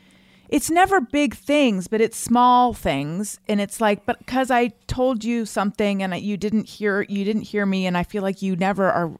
[0.53, 5.25] it's never big things, but it's small things, and it's like, but because I told
[5.25, 8.55] you something and you didn't hear, you didn't hear me, and I feel like you
[8.55, 9.13] never are,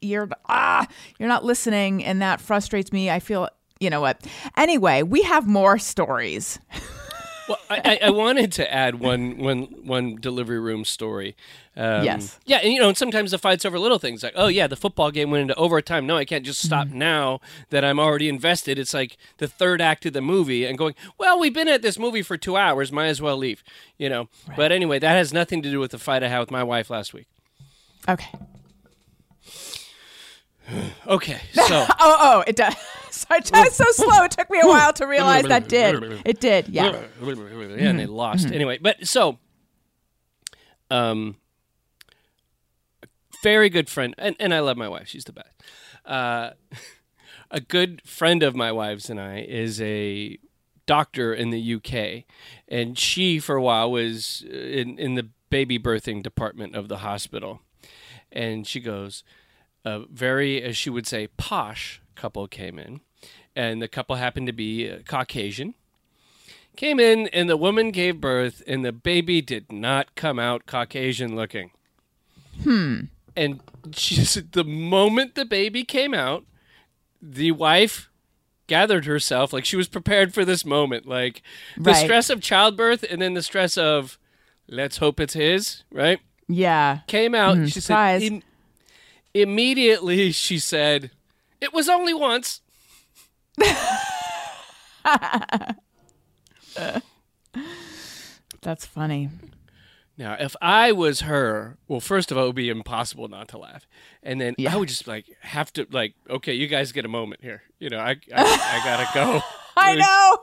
[0.00, 0.86] you're ah,
[1.18, 3.10] you're not listening, and that frustrates me.
[3.10, 4.26] I feel, you know what?
[4.56, 6.58] Anyway, we have more stories.
[7.48, 11.34] Well, I, I, wanted to add one, one, one delivery room story.
[11.76, 12.38] Um, Yes.
[12.44, 14.76] Yeah, and you know, and sometimes the fights over little things like, oh yeah, the
[14.76, 16.06] football game went into overtime.
[16.06, 16.98] No, I can't just stop Mm-hmm.
[16.98, 18.78] now that I'm already invested.
[18.78, 21.98] It's like the third act of the movie, and going, well, we've been at this
[21.98, 23.62] movie for two hours, might as well leave.
[23.96, 24.28] You know.
[24.56, 26.90] But anyway, that has nothing to do with the fight I had with my wife
[26.90, 27.26] last week.
[28.08, 28.30] Okay.
[31.06, 32.74] Okay, so Oh, oh, it does.
[33.10, 34.22] Sorry, I was so slow.
[34.24, 36.20] It took me a while to realize that did.
[36.26, 36.68] It did.
[36.68, 36.84] Yeah.
[36.92, 37.86] yeah, Mm-hmm.
[37.86, 38.78] and they lost anyway.
[38.80, 39.38] But so,
[40.90, 41.36] um,
[43.42, 45.08] very good friend, and, and I love my wife.
[45.08, 45.62] She's the best.
[46.04, 46.50] Uh,
[47.50, 50.38] a good friend of my wife's and I is a
[50.86, 52.24] doctor in the UK,
[52.68, 57.62] and she for a while was in in the baby birthing department of the hospital,
[58.32, 59.22] and she goes,
[59.84, 63.00] a very, as she would say, posh couple came in,
[63.54, 65.74] and the couple happened to be uh, Caucasian.
[66.76, 71.34] Came in, and the woman gave birth, and the baby did not come out Caucasian
[71.34, 71.70] looking.
[72.62, 73.00] Hmm.
[73.36, 73.60] And
[73.92, 76.44] she said the moment the baby came out,
[77.20, 78.08] the wife
[78.68, 81.42] gathered herself like she was prepared for this moment, like
[81.76, 82.04] the Right.
[82.04, 84.18] stress of childbirth, and then the stress of,
[84.68, 86.20] let's hope it's his, right?
[86.48, 87.00] Yeah.
[87.06, 87.56] came out.
[87.56, 88.22] Mhm, she surprise.
[88.22, 88.42] said
[89.34, 90.32] immediately.
[90.32, 91.10] She said,
[91.60, 92.60] "It was only once."
[98.62, 99.30] That's funny.
[100.16, 103.58] Now, if I was her, well, first of all, it would be impossible not to
[103.58, 103.86] laugh,
[104.22, 104.74] and then Yeah.
[104.74, 107.62] I would just like have to like, okay, you guys get a moment here.
[107.78, 109.40] You know, I I, I gotta go.
[109.76, 110.38] I know.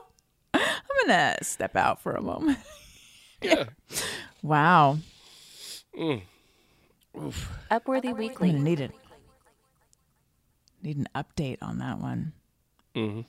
[0.54, 2.58] I'm to step out for a moment.
[3.42, 3.64] Yeah.
[4.42, 4.98] Wow.
[5.98, 6.22] Mm.
[7.70, 8.50] Upworthy I'm Weekly.
[8.50, 8.92] going to need it.
[10.82, 12.32] Need an update on that one.
[12.94, 13.20] Mm-hmm.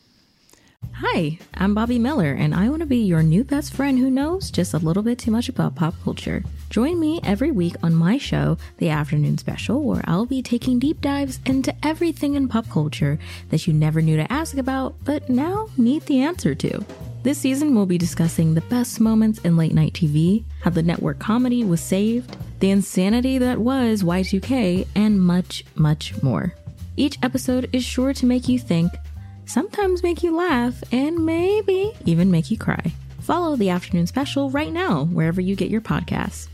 [0.93, 4.51] Hi, I'm Bobby Miller, and I want to be your new best friend who knows
[4.51, 6.43] just a little bit too much about pop culture.
[6.69, 11.01] Join me every week on my show, The Afternoon Special, where I'll be taking deep
[11.01, 13.17] dives into everything in pop culture
[13.49, 16.85] that you never knew to ask about, but now need the answer to.
[17.23, 21.17] This season, we'll be discussing the best moments in late night TV, how the network
[21.19, 26.53] comedy was saved, the insanity that was Y2K, and much, much more.
[26.95, 28.91] Each episode is sure to make you think,
[29.45, 32.93] sometimes make you laugh, and maybe even make you cry.
[33.19, 36.47] Follow the afternoon special right now, wherever you get your podcasts.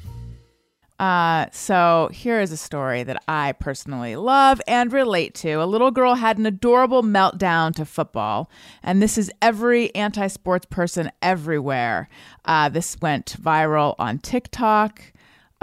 [1.00, 5.56] Uh, so here is a story that I personally love and relate to.
[5.56, 8.50] A little girl had an adorable meltdown to football,
[8.82, 12.10] and this is every anti sports person everywhere.
[12.46, 15.02] Uh, this went viral on TikTok.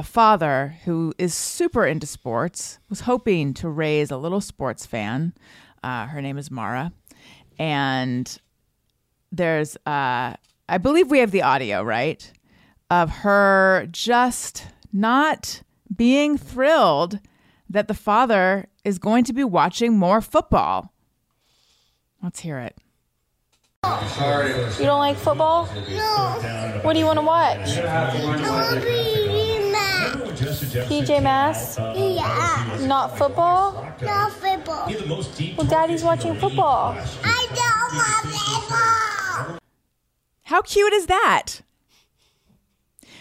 [0.01, 5.35] A father who is super into sports was hoping to raise a little sports fan.
[5.83, 6.91] Uh, her name is Mara.
[7.59, 8.41] And
[9.31, 10.37] there's, uh,
[10.71, 12.33] I believe we have the audio, right?
[12.89, 15.61] Of her just not
[15.95, 17.19] being thrilled
[17.69, 20.95] that the father is going to be watching more football.
[22.23, 22.79] Let's hear it.
[23.85, 25.69] You don't like football?
[25.91, 26.81] No.
[26.85, 29.60] What do you want to watch?
[30.33, 31.79] PJ Masks?
[31.79, 32.79] Yeah.
[32.87, 33.87] Not football?
[34.03, 34.87] No football.
[35.57, 36.97] Well, Daddy's watching football.
[37.25, 39.59] I don't want football.
[40.45, 41.61] How cute is that?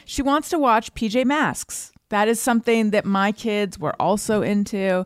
[0.05, 1.91] She wants to watch PJ Masks.
[2.09, 5.05] That is something that my kids were also into.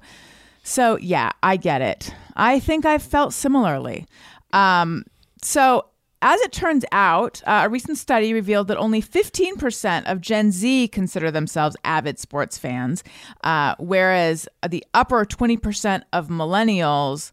[0.63, 2.13] So, yeah, I get it.
[2.35, 4.05] I think I've felt similarly.
[4.53, 5.03] Um,
[5.41, 5.87] so,
[6.23, 10.87] as it turns out, uh, a recent study revealed that only 15% of Gen Z
[10.87, 13.03] consider themselves avid sports fans,
[13.43, 17.31] uh, whereas the upper 20% of millennials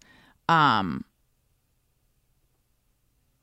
[0.48, 1.04] um,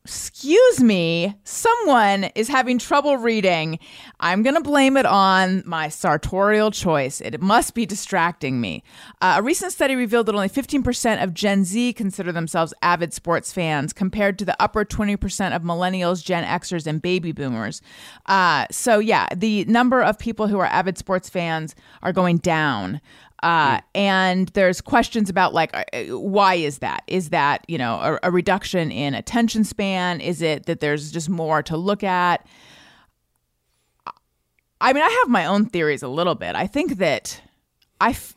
[0.07, 3.77] Excuse me, someone is having trouble reading.
[4.21, 7.19] I'm going to blame it on my sartorial choice.
[7.19, 8.83] It must be distracting me.
[9.19, 13.51] Uh, a recent study revealed that only 15% of Gen Z consider themselves avid sports
[13.51, 17.81] fans, compared to the upper 20% of millennials, Gen Xers, and baby boomers.
[18.27, 23.01] Uh, so, yeah, the number of people who are avid sports fans are going down.
[23.43, 27.03] Uh, and there's questions about like uh, why is that?
[27.07, 30.21] Is that you know a, a reduction in attention span?
[30.21, 32.45] Is it that there's just more to look at?
[34.79, 36.55] I mean i have my own theories a little bit.
[36.55, 37.41] I think that
[38.01, 38.35] i f-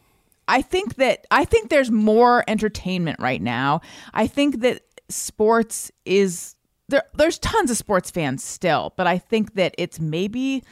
[0.48, 3.80] i think that i think there's more entertainment right now.
[4.14, 6.56] I think that sports is
[6.88, 10.62] there there's tons of sports fans still, but I think that it's maybe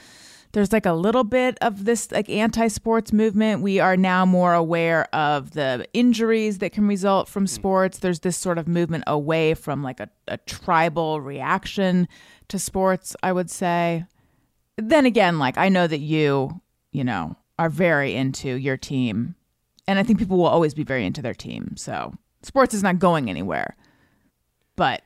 [0.53, 3.63] there's like a little bit of this like anti-sports movement.
[3.63, 7.49] We are now more aware of the injuries that can result from mm.
[7.49, 7.99] sports.
[7.99, 12.09] There's this sort of movement away from like a, a tribal reaction
[12.49, 14.05] to sports, I would say.
[14.77, 16.61] Then again, like I know that you,
[16.93, 19.35] you know, are very into your team.
[19.87, 21.75] And I think people will always be very into their team.
[21.77, 23.77] So sports is not going anywhere.
[24.77, 25.03] But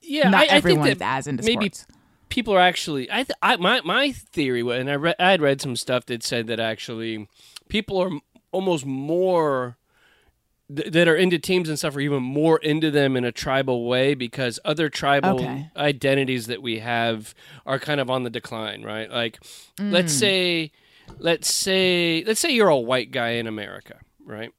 [0.00, 1.86] Yeah, not I, I think that as into maybe sports.
[2.28, 3.10] People are actually.
[3.10, 6.22] I, th- I my my theory, and I read I had read some stuff that
[6.22, 7.28] said that actually
[7.68, 8.10] people are
[8.52, 9.76] almost more
[10.74, 13.86] th- that are into teams and stuff are even more into them in a tribal
[13.86, 15.70] way because other tribal Okay.
[15.76, 17.34] identities that we have
[17.66, 19.10] are kind of on the decline, right?
[19.10, 19.38] Like,
[19.78, 19.92] Mm.
[19.92, 20.72] let's say,
[21.18, 24.52] let's say, let's say you're a white guy in America, right?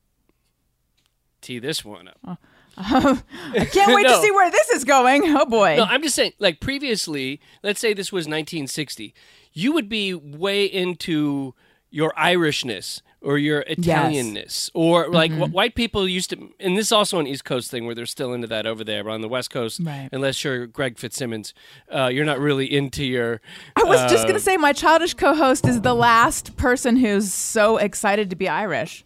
[1.42, 2.40] Tee this one up.
[2.78, 5.24] I can't wait to see where this is going.
[5.36, 5.76] Oh boy.
[5.78, 9.14] No, I'm just saying, like previously, let's say this was 1960,
[9.54, 11.54] you would be way into
[11.90, 15.40] your Irishness or your Italianness, or like Mm-hmm.
[15.40, 16.50] what white people used to.
[16.60, 19.04] And this is also an East Coast thing where they're still into that over there.
[19.04, 20.08] But on the West Coast, Right.
[20.12, 21.54] unless you're Greg Fitzsimmons,
[21.92, 23.42] uh, you're not really into your.
[23.76, 27.34] I was just uh, going to say my childish co-host is the last person who's
[27.34, 29.04] so excited to be Irish.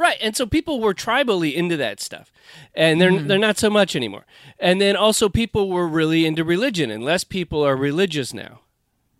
[0.00, 2.32] Right, and so people were tribally into that stuff,
[2.74, 3.26] and they're Mm-hmm.
[3.28, 4.24] they're not so much anymore.
[4.58, 8.60] And then also people were really into religion, and less people are religious now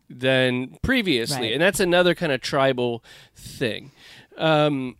[0.08, 1.52] than previously, Right.
[1.52, 3.04] and that's another kind of tribal
[3.34, 3.90] thing.
[4.38, 4.96] Um,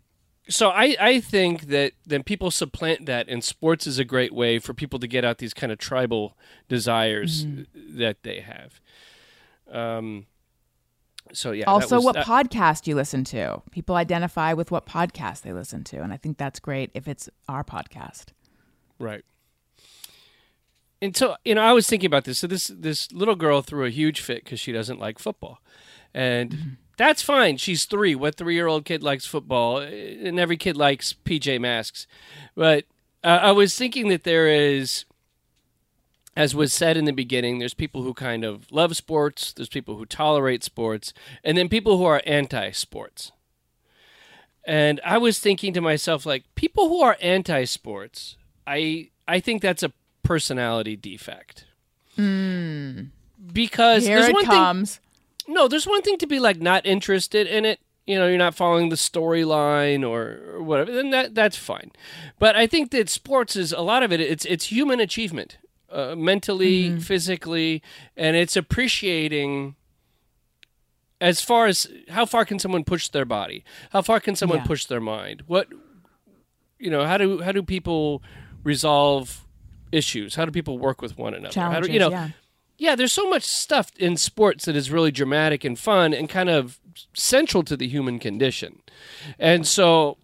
[0.51, 4.59] so I, I think that then people supplant that, and sports is a great way
[4.59, 6.37] for people to get out these kind of tribal
[6.69, 7.99] desires Mm-hmm.
[7.99, 8.81] that they have.
[9.73, 10.27] Um,
[11.33, 11.65] so yeah.
[11.67, 13.63] also, was- what that- podcast you listen to.
[13.71, 17.29] People identify with what podcast they listen to, and I think that's great if it's
[17.49, 18.27] our podcast.
[18.99, 19.25] Right.
[21.03, 22.39] And so, you know, I was thinking about this.
[22.41, 25.61] So this this little girl threw a huge fit because she doesn't like football,
[26.13, 27.57] and that's fine.
[27.57, 28.15] She's three.
[28.15, 29.79] What three year old kid likes football?
[29.79, 32.07] And every kid likes PJ Masks.
[32.55, 32.85] But
[33.25, 35.07] uh, I was thinking that there is,
[36.41, 39.53] as was said in the beginning, there's people who kind of love sports.
[39.53, 41.13] There's people who tolerate sports,
[41.45, 43.31] and then people who are anti sports.
[44.65, 48.37] And I was thinking to myself, like people who are anti sports,
[48.67, 51.67] I I think that's a personality defect.
[52.17, 53.03] Hmm.
[53.53, 54.97] Because Here there's it one comes.
[54.97, 55.55] thing.
[55.55, 57.81] No, there's one thing to be like not interested in it.
[58.07, 60.91] You know, you're not following the storyline or, or whatever.
[60.91, 61.91] Then that that's fine.
[62.39, 64.21] But I think that sports is a lot of it.
[64.23, 65.59] It's it's human achievement,
[65.91, 67.83] uh, mentally, physically,
[68.17, 69.75] and it's appreciating
[71.21, 73.65] as far as how far can someone push their body?
[73.91, 74.65] How far can someone Yeah.
[74.65, 75.43] push their mind?
[75.47, 75.69] What
[76.79, 78.23] you know how do how do people
[78.65, 79.47] resolve
[79.93, 80.35] issues?
[80.37, 81.49] How do people work with one another?
[81.61, 82.29] How Challenges, do you know yeah.
[82.79, 86.49] yeah there's so much stuff in sports that is really dramatic and fun and kind
[86.49, 86.81] of
[87.13, 88.81] central to the human condition.
[89.39, 90.17] And so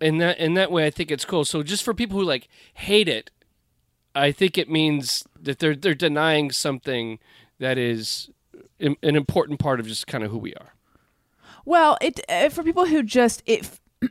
[0.00, 1.44] in that in that way i think it's cool.
[1.44, 3.30] So just for people who like hate it
[4.18, 7.18] i think it means that they're they're denying something
[7.58, 8.30] that is
[8.80, 10.72] an important part of just kind of who we are
[11.64, 13.68] Well, it uh, for people who just it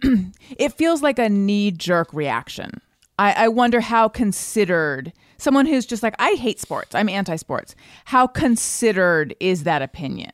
[0.60, 2.82] it feels like a knee jerk reaction.
[3.18, 6.94] I, I wonder how considered someone who's just like I hate sports.
[6.94, 7.76] I'm anti sports.
[8.06, 10.34] How considered is that opinion?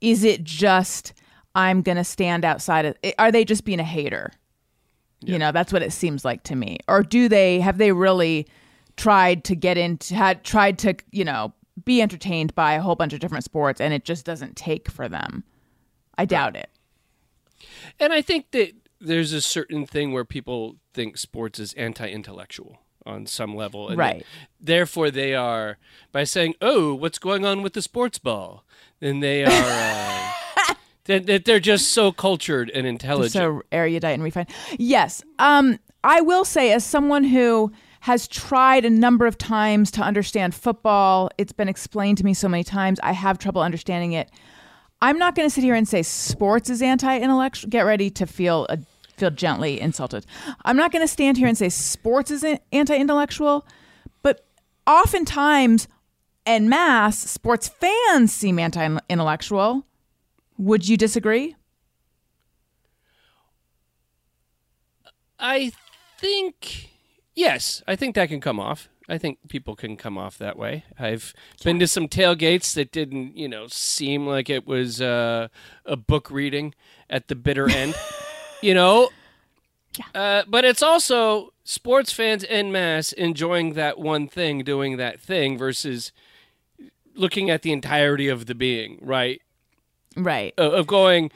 [0.00, 1.12] Is it just
[1.54, 2.96] I'm gonna stand outside of?
[3.18, 4.30] Are they just being a hater?
[5.22, 6.78] You know, that's what it seems like to me.
[6.86, 8.46] Or do they have they really
[8.96, 11.52] tried to get into had tried to you know
[11.84, 15.08] be entertained by a whole bunch of different sports and it just doesn't take for
[15.08, 15.44] them?
[16.16, 16.70] I doubt it.
[17.98, 23.26] And I think that there's a certain thing where people think sports is anti-intellectual on
[23.26, 24.24] some level, and Right.
[24.60, 25.76] therefore, they are
[26.10, 28.64] by saying, "Oh, what's going on with the sports ball?"
[29.00, 29.50] Then they are.
[29.50, 30.74] Uh,
[31.04, 33.32] that, that they're just so cultured and intelligent.
[33.32, 34.48] so erudite and refined.
[34.78, 35.22] Yes.
[35.38, 37.72] Um, I will say, as someone who
[38.04, 42.46] has tried a number of times to understand football, it's been explained to me so
[42.46, 43.00] many times.
[43.02, 44.30] I have trouble understanding it.
[45.00, 47.70] I'm not going to sit here and say sports is anti-intellectual.
[47.70, 48.76] Get ready to feel uh
[49.16, 50.26] feel gently insulted.
[50.66, 53.66] I'm not going to stand here and say sports is an- anti-intellectual,
[54.22, 54.44] but
[54.86, 55.88] oftentimes,
[56.44, 59.86] en masse, sports fans seem anti-intellectual.
[60.58, 61.56] Would you disagree?
[65.38, 65.72] I
[66.18, 66.90] think
[67.34, 68.88] yes, I think that can come off.
[69.08, 70.84] I think people can come off that way.
[70.98, 75.48] I've been to some tailgates that didn't, you know, seem like it was uh,
[75.84, 76.74] a book reading
[77.10, 77.94] at the bitter end.
[78.62, 79.10] you know,
[80.14, 85.58] uh, but it's also sports fans en masse enjoying that one thing, doing that thing,
[85.58, 86.12] versus
[87.14, 89.42] looking at the entirety of the being, right?
[90.16, 90.54] Right.
[90.56, 91.30] Of of going,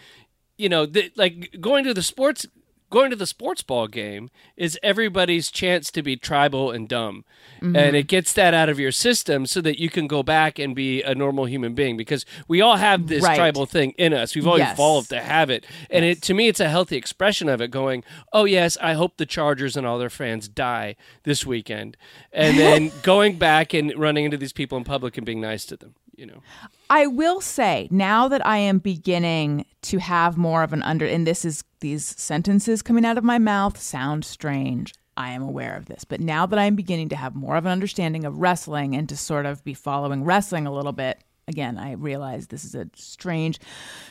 [0.56, 2.46] you know, the, like going to the sports.
[2.90, 7.24] Going to the sports ball game is everybody's chance to be tribal and dumb.
[7.60, 7.76] Mm-hmm.
[7.76, 10.74] And it gets that out of your system so that you can go back and
[10.74, 13.36] be a normal human being because we all have this Right.
[13.36, 14.34] tribal thing in us.
[14.34, 14.72] We've all Yes.
[14.72, 15.66] evolved to have it.
[15.90, 19.18] And it to me it's a healthy expression of it going, "Oh yes, I hope
[19.18, 21.96] the Chargers and all their fans die this weekend."
[22.32, 25.76] And then going back and running into these people in public and being nice to
[25.76, 26.42] them, you know.
[26.90, 31.26] I will say now that I am beginning to have more of an under, and
[31.26, 34.94] this is these sentences coming out of my mouth sound strange.
[35.16, 37.72] I am aware of this, but now that I'm beginning to have more of an
[37.72, 41.92] understanding of wrestling and to sort of be following wrestling a little bit, again, I
[41.92, 43.58] realize this is a strange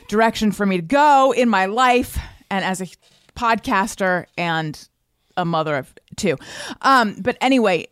[0.10, 2.18] direction for me to go in my life
[2.50, 2.88] and as a
[3.38, 4.88] podcaster and
[5.38, 6.36] a mother of two.
[6.82, 7.88] Um, but anyway,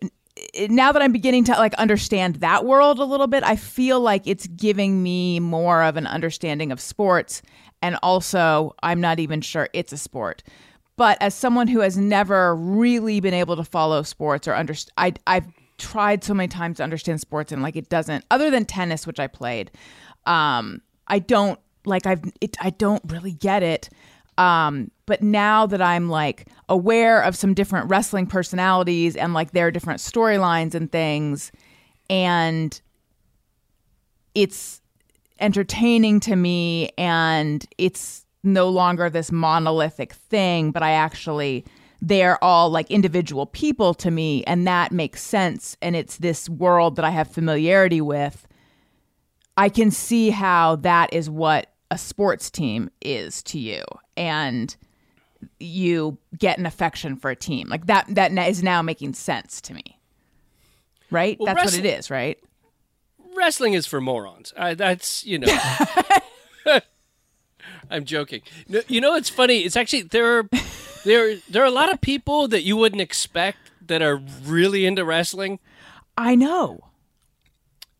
[0.69, 4.27] now that I'm beginning to like understand that world a little bit, I feel like
[4.27, 7.41] it's giving me more of an understanding of sports.
[7.81, 10.43] And also, I'm not even sure it's a sport.
[10.97, 15.47] But as someone who has never really been able to follow sports or understand, I've
[15.77, 19.19] tried so many times to understand sports and like it doesn't, other than tennis, which
[19.19, 19.71] I played,
[20.25, 23.89] um, I don't like I've it, I don't really get it.
[24.37, 29.71] Um, but now that I'm like aware of some different wrestling personalities and like their
[29.71, 31.51] different storylines and things,
[32.09, 32.79] and
[34.33, 34.81] it's
[35.39, 41.65] entertaining to me and it's no longer this monolithic thing, but I actually
[42.01, 46.97] they're all like individual people to me and that makes sense and it's this world
[46.97, 48.45] that I have familiarity with.
[49.57, 53.83] I can see how that is what a sports team is to you
[54.17, 54.75] and
[55.59, 57.67] you get an affection for a team.
[57.69, 59.99] Like that that is now making sense to me.
[61.11, 61.37] Right?
[61.39, 62.37] Well, That's what it is, right?
[63.35, 64.53] wrestling is for morons.
[64.57, 65.57] I, that's you know.
[67.89, 68.41] I'm joking.
[68.67, 69.59] No, you know, it's funny.
[69.59, 70.49] It's actually there are
[71.03, 75.05] there there are a lot of people that you wouldn't expect that are really into
[75.05, 75.59] wrestling.
[76.17, 76.85] I know.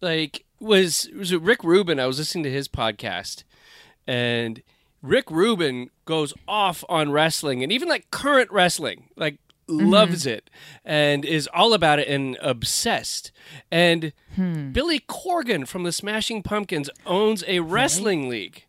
[0.02, 2.00] Like was was it Rick Rubin?
[2.00, 3.44] I was listening to his podcast,
[4.08, 4.64] and
[5.06, 9.38] Rick Rubin goes off on wrestling and even like current wrestling, like
[9.68, 10.38] loves mm-hmm.
[10.38, 10.50] it
[10.84, 13.32] and is all about it and obsessed.
[13.72, 14.72] And hmm.
[14.72, 18.66] Billy Corgan from the Smashing Pumpkins owns a wrestling league.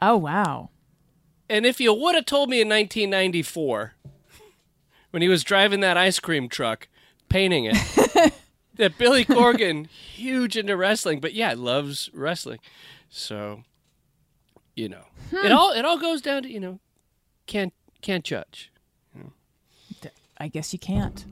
[0.00, 0.70] Oh wow.
[1.50, 3.94] And if you would have told me in 1994,
[5.10, 6.88] when he was driving that ice cream truck,
[7.28, 8.32] painting it,
[8.74, 12.58] that Billy Corgan, huge into wrestling, but yeah, loves wrestling.
[13.08, 13.64] So,
[14.78, 15.44] you know, hmm.
[15.44, 16.78] it all it all goes down to you know,
[17.46, 18.70] can't can't judge.
[20.40, 21.24] I guess you can't.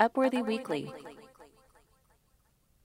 [0.00, 0.90] Upworthy Weekly.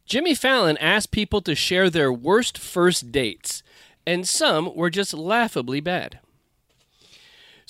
[0.06, 3.64] Jimmy Fallon asked people to share their worst first dates,
[4.06, 6.20] and some were just laughably bad.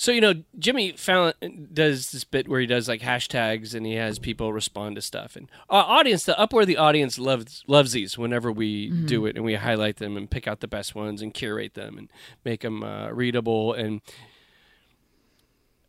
[0.00, 1.34] So, you know, Jimmy Fallon
[1.74, 5.36] does this bit where he does like hashtags and he has people respond to stuff.
[5.36, 9.56] And our audience, the Upworthy audience, loves, loves these whenever we do it and we
[9.56, 12.10] highlight them and pick out the best ones and curate them and
[12.46, 13.74] make them uh, readable.
[13.74, 14.00] And,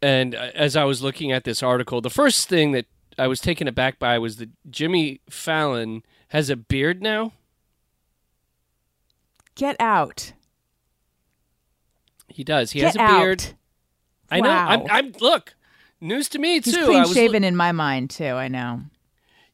[0.02, 2.88] and uh, as I was looking at this article, the first thing that
[3.18, 7.32] I was taken aback by was that Jimmy Fallon has a beard now.
[9.56, 10.34] Get out.
[12.28, 12.72] He does.
[12.72, 13.42] He Get has a beard.
[13.42, 13.54] out.
[14.32, 14.50] I know.
[14.50, 15.12] I'm, I'm.
[15.20, 15.56] Look,
[16.00, 16.82] news to me He's too.
[16.82, 18.26] I clean was shaven in my mind too.
[18.26, 18.82] I know.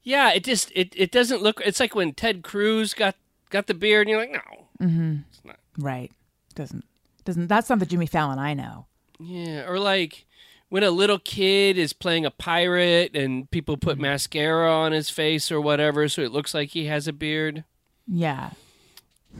[0.03, 1.61] Yeah, it just it, it doesn't look.
[1.65, 3.15] It's like when Ted Cruz got
[3.49, 5.17] got the beard, and you're like, no, mm-hmm.
[5.30, 6.11] it's not Right.
[6.55, 6.86] Doesn't
[7.25, 7.47] doesn't.
[7.47, 8.86] That's not the Jimmy Fallon I know.
[9.19, 10.25] yeah, or like
[10.69, 14.03] when a little kid is playing a pirate and people put mm-hmm.
[14.03, 17.63] mascara on his face or whatever, so it looks like he has a beard.
[18.07, 18.51] Yeah.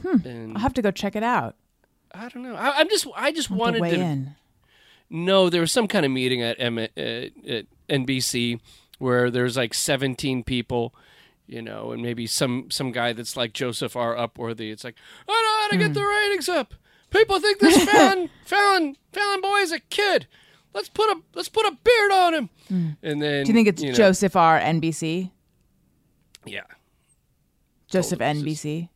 [0.02, 0.26] Hmm.
[0.26, 1.56] And I'll have to go check it out.
[2.14, 2.54] I don't know.
[2.54, 4.34] I, I'm just I just I'll wanted to weigh to in.
[5.10, 8.60] No, there was some kind of meeting at, M- at, at uh, uh, NBC
[8.98, 10.94] where there's like 17 people,
[11.46, 14.14] you know, and maybe some some guy that's like Joseph R.
[14.14, 14.70] Upworthy.
[14.70, 14.96] It's like,
[15.26, 16.06] oh, I know how to get the Hmm.
[16.30, 16.74] ratings up.
[17.10, 20.26] People think this Fallon Fallon Fallon boy is a kid.
[20.74, 22.50] Let's put a let's put a beard on him.
[22.68, 22.88] Hmm.
[23.02, 23.44] And then.
[23.44, 24.60] Do you think it's know, Joseph R.
[24.60, 25.30] NBC?
[26.44, 26.62] Yeah,
[27.90, 28.42] Joseph Totally.
[28.54, 28.88] NBC.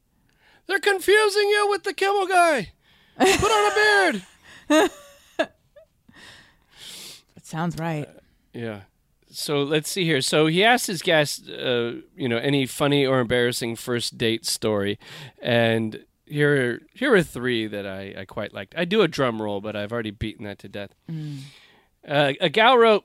[0.66, 2.72] they're confusing you with the Kimmel guy.
[3.18, 4.90] Put on a beard.
[7.52, 8.08] Sounds right.
[8.54, 8.80] Yeah.
[9.30, 10.22] So let's see here.
[10.22, 14.98] So he asked his guest, uh, you know, any funny or embarrassing first date story,
[15.42, 18.72] and here here are three that I, I quite liked.
[18.74, 20.94] I do a drum roll, but I've already beaten that to death.
[22.08, 23.04] Uh, a gal wrote,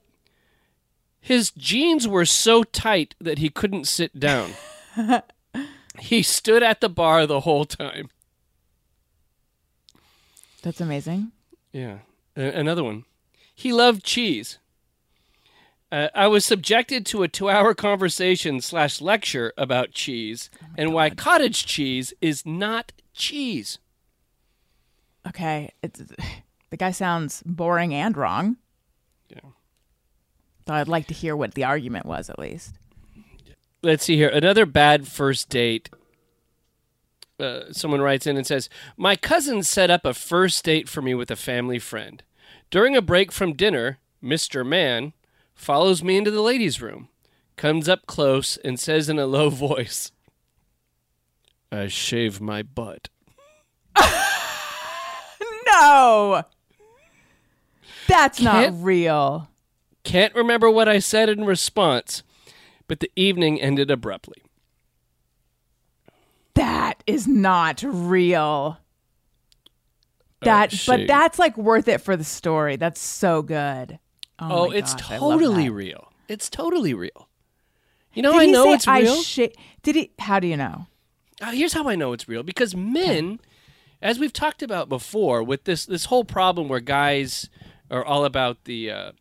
[1.19, 4.51] His jeans were so tight that he couldn't sit down.
[5.99, 8.09] he stood at the bar the whole time.
[10.61, 11.33] That's amazing.
[11.73, 11.97] Yeah.
[12.37, 13.03] A- another one.
[13.57, 14.59] He loved cheese.
[15.91, 21.65] Uh, I was subjected to a two-hour conversation slash lecture about cheese and why cottage
[21.65, 23.79] cheese is not cheese.
[25.27, 25.99] Okay, it's,
[26.69, 28.57] the guy sounds boring and wrong.
[29.27, 29.39] Yeah.
[30.67, 32.75] So I'd like to hear what the argument was at least.
[33.81, 34.29] Let's see here.
[34.29, 35.89] Another bad first date.
[37.39, 41.15] Uh, someone writes in and says, My cousin set up a first date for me
[41.15, 42.21] with a family friend.
[42.69, 44.65] During a break from dinner, Mr.
[44.65, 45.13] Man
[45.55, 47.09] follows me into the ladies' room,
[47.55, 50.11] comes up close, and says in a low voice,
[51.71, 53.09] I shave my butt.
[55.69, 56.43] No,
[58.07, 59.49] that's Can't- not real.
[60.03, 62.23] Can't remember what I said in response,
[62.87, 64.41] but the evening ended abruptly.
[66.53, 68.77] That is not real.
[70.41, 72.75] That, but that's like worth it for the story.
[72.75, 73.99] That's so good.
[74.39, 76.11] Oh, Oh, it's gosh, totally real.
[76.27, 77.27] It's totally real.
[78.13, 79.21] You know, Did I know it's I real.
[79.21, 79.47] sha-
[79.83, 80.11] Did he?
[80.19, 80.85] How do you know?
[81.41, 83.39] Uh, here's how I know it's real because men,
[84.01, 87.49] as we've talked about before, with this this whole problem where guys
[87.89, 89.11] are all about the uh,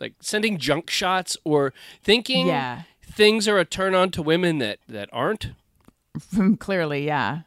[0.00, 2.82] like sending junk shots or thinking Yeah.
[3.04, 5.50] things are a turn on to women that that aren't.
[6.58, 7.40] Clearly, yeah.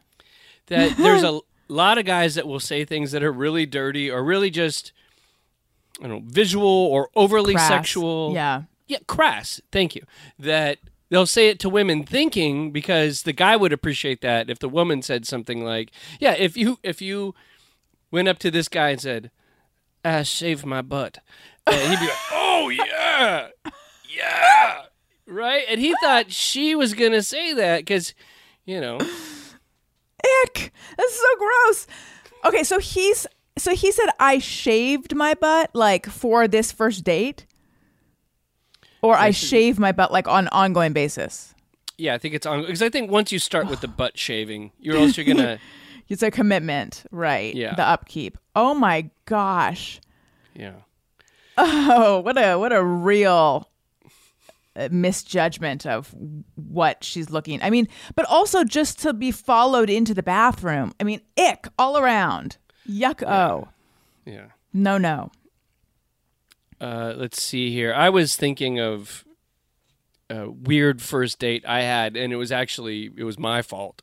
[0.66, 1.40] That there's a
[1.72, 4.92] lot of guys that will say things that are really dirty or really just
[6.00, 7.68] I don't know visual or overly Crass.
[7.68, 8.32] sexual.
[8.34, 8.62] Yeah.
[8.86, 9.60] Yeah, crass.
[9.70, 10.02] Thank you.
[10.38, 10.78] That
[11.10, 15.02] they'll say it to women thinking because the guy would appreciate that if the woman
[15.02, 17.34] said something like, "Yeah, if you if you
[18.10, 19.30] went up to this guy and said,
[20.04, 21.18] ah, "I shaved my butt,"
[21.68, 23.48] and he'd be like, "Oh yeah,
[24.12, 24.82] yeah,"
[25.26, 25.64] right?
[25.68, 28.12] And he thought she was gonna say that because,
[28.64, 28.98] you know,
[30.44, 30.72] Ick.
[30.96, 31.86] That's so gross.
[32.44, 33.26] Okay, so he's
[33.58, 37.46] so he said I shaved my butt like for this first date,
[39.02, 41.54] or I shave my butt like on ongoing basis.
[41.98, 44.72] yeah, I think it's on because I think once you start with the butt shaving,
[44.78, 45.58] you're also gonna,
[46.08, 47.54] It's a commitment, right?
[47.54, 47.74] Yeah.
[47.76, 48.36] The upkeep.
[48.56, 50.00] Oh my gosh.
[50.54, 50.72] yeah.
[51.56, 53.68] Oh, what a what a real
[54.90, 56.14] misjudgment of
[56.54, 57.60] what she's looking.
[57.62, 60.92] I mean, but also just to be followed into the bathroom.
[61.00, 62.56] I mean, ick all around.
[62.88, 63.22] Yuck.
[63.26, 63.68] Oh,
[64.24, 64.46] Yeah.
[64.72, 65.30] no, no.
[66.80, 67.92] Uh, let's see here.
[67.92, 69.24] I was thinking of
[70.30, 74.02] a weird first date I had, and it was actually it was my fault.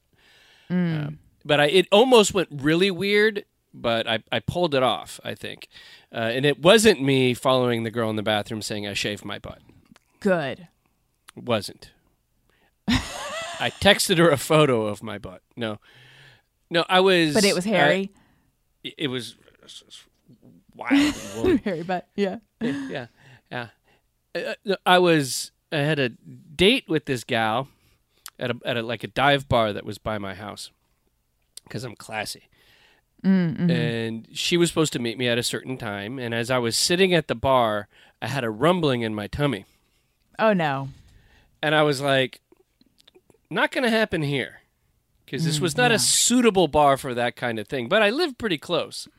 [0.70, 1.12] Uh,
[1.46, 5.20] but I it almost went really weird, but I, I pulled it off.
[5.24, 5.70] I think,
[6.14, 9.40] uh, and it wasn't me following the girl in the bathroom saying I shaved my
[9.40, 9.60] butt.
[10.20, 10.68] Good.
[11.36, 11.92] It wasn't.
[12.88, 15.42] I texted her a photo of my butt.
[15.56, 15.80] No,
[16.70, 17.34] no, I was.
[17.34, 18.12] But it was uh, hairy.
[18.84, 19.36] it- it was
[20.76, 21.60] wild.
[21.64, 22.08] hairy butt.
[22.16, 22.38] Yeah.
[22.62, 23.08] yeah,
[23.52, 23.68] yeah.
[24.36, 27.68] Uh, uh, I was I had a date with this gal
[28.40, 30.72] at a at a like a dive bar that was by my house
[31.64, 32.44] because I'm classy.
[33.24, 36.78] And she was supposed to meet me at a certain time, and as I was
[36.78, 37.90] sitting at the bar,
[38.22, 39.66] I had a rumbling in my tummy,
[40.40, 40.90] Oh no.
[41.62, 42.42] and I was like,
[43.50, 44.62] "Not going to happen here."
[45.26, 48.10] Because this was mm, not a suitable bar for that kind of thing, but I
[48.10, 49.10] live pretty close.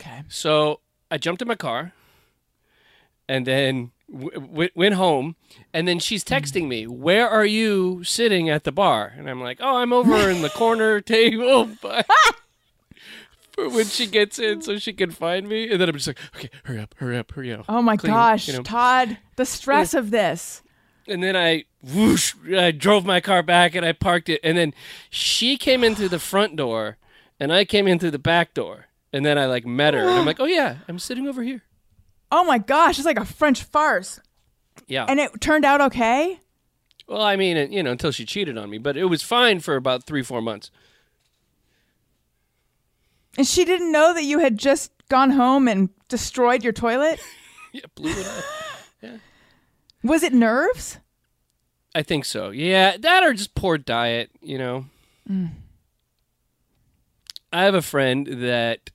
[0.00, 0.22] Okay.
[0.28, 1.92] So I jumped in my car
[3.28, 5.36] and then w- w- went home.
[5.74, 6.34] And then she's mm.
[6.36, 9.12] texting me, Where are you sitting at the bar?
[9.16, 11.68] And I'm like, Oh, I'm over in the corner table.
[13.74, 15.70] When she gets in so she can find me.
[15.70, 17.64] And then I'm just like, Okay, hurry up, hurry up, hurry up.
[17.68, 18.62] Oh my Clean, gosh, you know.
[18.62, 20.62] Todd, the stress of this.
[21.08, 24.40] And then I whoosh, I drove my car back and I parked it.
[24.44, 24.74] And then
[25.08, 26.98] she came in through the front door
[27.38, 28.86] and I came in through the back door.
[29.12, 31.62] And then I like met her and I'm like, Oh yeah, I'm sitting over here.
[32.32, 34.20] Oh my gosh, it's like a French farce.
[34.86, 35.04] Yeah.
[35.08, 36.40] And it turned out okay?
[37.08, 39.74] Well, I mean, you know, until she cheated on me, but it was fine for
[39.74, 40.70] about three, four months.
[43.40, 47.18] And she didn't know that you had just gone home and destroyed your toilet?
[47.72, 48.44] Yeah, blew it up.
[49.00, 49.16] Yeah.
[50.02, 50.98] Was it nerves?
[51.94, 52.50] I think so.
[52.50, 54.32] Yeah, that or just poor diet.
[54.42, 54.86] You know.
[57.52, 58.90] I have a friend that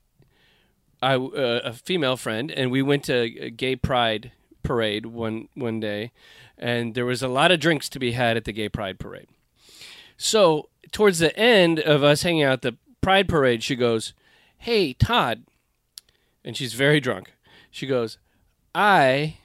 [1.00, 4.32] I uh, a female friend, and we went to a gay pride
[4.62, 6.12] parade one one day,
[6.58, 9.28] and there was a lot of drinks to be had at the gay pride parade.
[10.18, 14.12] So towards the end of us hanging out at the pride parade, she goes,
[14.66, 15.44] "Hey Todd,"
[16.44, 17.32] and she's very drunk.
[17.70, 18.18] She goes,
[18.74, 19.36] "I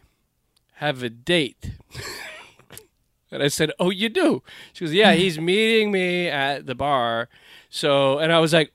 [0.82, 1.74] have a date.
[3.32, 4.41] and I said, Oh, you do?
[4.74, 7.30] She goes, Yeah, he's meeting me at the bar.
[7.69, 8.72] So, and I was like,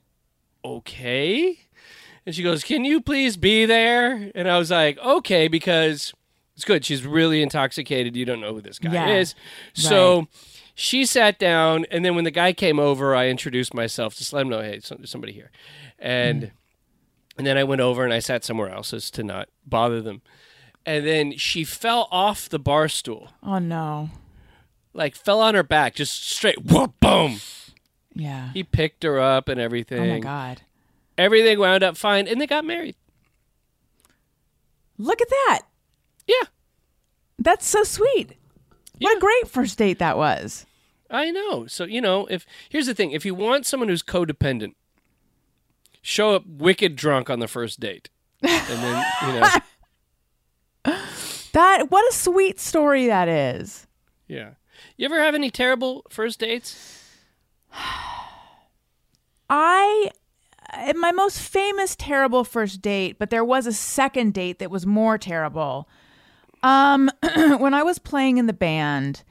[0.65, 1.59] Okay.
[2.25, 4.31] And she goes, Can you please be there?
[4.37, 6.15] And I was like, Okay, because
[6.55, 6.85] it's good.
[6.85, 8.15] She's really intoxicated.
[8.15, 9.17] You don't know who this guy Yeah.
[9.17, 9.35] is.
[9.75, 10.29] So Right.
[10.77, 11.87] She sat down.
[11.91, 14.15] And then when the guy came over, I introduced myself.
[14.15, 15.51] to let him know, Hey, there's somebody here.
[15.99, 16.43] And.
[16.43, 16.51] Mm.
[17.39, 20.23] And then I went over and I sat somewhere else as to not bother them.
[20.87, 24.09] And then she fell off the bar stool, Oh no.
[24.95, 27.41] like fell on her back, just straight, whoop, boom.
[28.15, 28.53] Yeah.
[28.55, 30.01] He picked her up and everything.
[30.01, 30.63] Oh my god.
[31.19, 32.97] Everything wound up fine, and they got married.
[34.97, 35.63] Look at that.
[36.27, 36.47] Yeah,
[37.39, 38.33] That's so sweet.
[39.01, 39.17] What Yeah.
[39.17, 40.67] a great first date that was.
[41.11, 41.67] I know.
[41.67, 44.75] So you know, if here's the thing: if you want someone who's codependent,
[46.03, 48.11] show up wicked drunk on the first date,
[48.43, 49.49] and then you know,
[51.53, 53.87] That what a sweet story that is.
[54.29, 54.51] yeah.
[54.99, 57.03] You ever have any terrible first dates?
[59.49, 60.11] I
[60.95, 65.17] my most famous terrible first date, but there was a second date that was more
[65.19, 65.89] terrible.
[66.67, 67.11] Um
[67.59, 69.23] when I was playing in the band,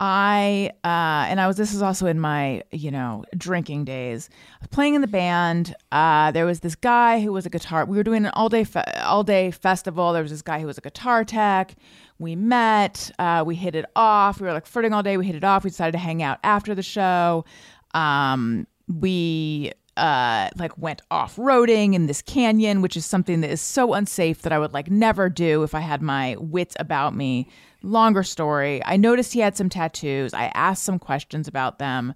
[0.00, 4.30] I uh and I was this is also in my, you know, drinking days.
[4.54, 5.74] I was playing in the band.
[5.92, 7.84] Uh there was this guy who was a guitar.
[7.84, 10.14] We were doing an all-day fe- all-day festival.
[10.14, 11.74] There was this guy who was a guitar tech.
[12.18, 14.40] We met, uh we hit it off.
[14.40, 15.18] We were like flirting all day.
[15.18, 15.64] We hit it off.
[15.64, 17.44] We decided to hang out after the show.
[17.92, 23.92] Um we uh like went off-roading in this canyon which is something that is so
[23.94, 27.46] unsafe that i would like never do if i had my wits about me.
[27.82, 28.82] Longer story.
[28.84, 30.34] I noticed he had some tattoos.
[30.34, 32.12] I asked some questions about them.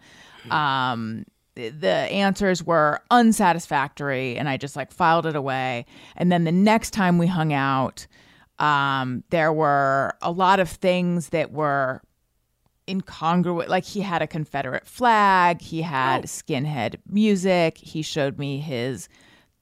[0.50, 1.24] Um
[1.54, 5.84] the answers were unsatisfactory and i just like filed it away.
[6.16, 8.06] And then the next time we hung out
[8.58, 12.00] um there were a lot of things that were
[12.88, 19.08] incongruent like he had a confederate flag he had skinhead music he showed me his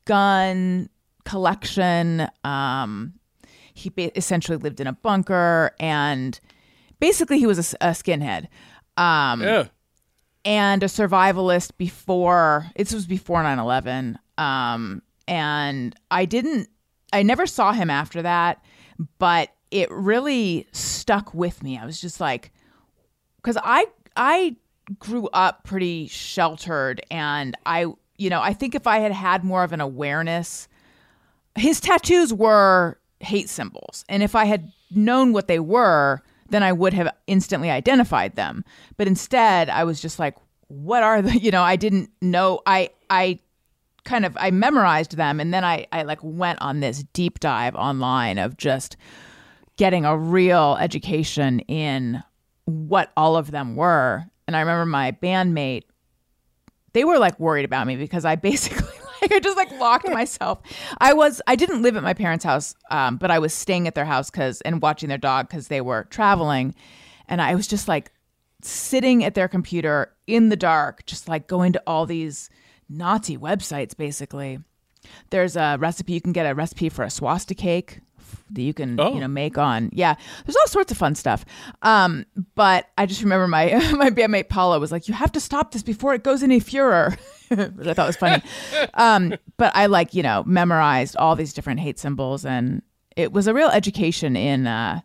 [0.06, 0.88] gun
[1.24, 3.12] collection um
[3.74, 6.40] he ba- essentially lived in a bunker and
[6.98, 8.46] basically he was a skinhead.
[8.96, 9.64] Um Yeah.
[10.44, 16.68] and a survivalist before this was before 9-11 um and i didn't
[17.12, 18.62] i never saw him after that
[19.18, 21.78] but it really stuck with me.
[21.78, 22.52] I was just like
[23.43, 23.86] because i
[24.16, 24.55] i
[24.99, 27.86] grew up pretty sheltered and i
[28.16, 30.68] you know i think if i had had more of an awareness
[31.57, 34.05] his tattoos were hate symbols.
[34.09, 38.64] And if i had known what they were then i would have instantly identified them.
[38.97, 40.36] But instead i was just like
[40.68, 43.38] what are the you know i didn't know i i
[44.05, 47.74] kind of i memorized them and then i i like went on this deep dive
[47.74, 48.97] online of just
[49.76, 52.22] getting a real education in
[52.70, 55.84] what all of them were and i remember my bandmate
[56.92, 58.86] they were like worried about me because I basically
[59.22, 60.60] like I just like locked myself.
[61.00, 63.94] I was I didn't live at my parents' house, um, but I was staying at
[63.94, 66.74] their house because and watching their dog because they were traveling,
[67.28, 68.12] and I was just like
[68.62, 72.50] sitting at their computer in the dark, just like going to all these
[72.88, 73.96] Nazi websites.
[73.96, 74.58] Basically,
[75.30, 78.00] there's a recipe you can get a recipe for a swastika cake
[78.51, 79.14] that you can Oh.
[79.14, 79.91] you know make on.
[79.93, 80.14] Yeah
[80.47, 81.45] there's all sorts of fun stuff.
[81.83, 82.24] Um
[82.55, 83.66] but i just remember my
[83.97, 87.16] my bandmate paula was like you have to stop this before it goes any furor
[87.49, 88.43] which i thought was funny.
[88.95, 92.83] Um but i like you know memorized all these different hate symbols and
[93.16, 95.01] it was a real education in uh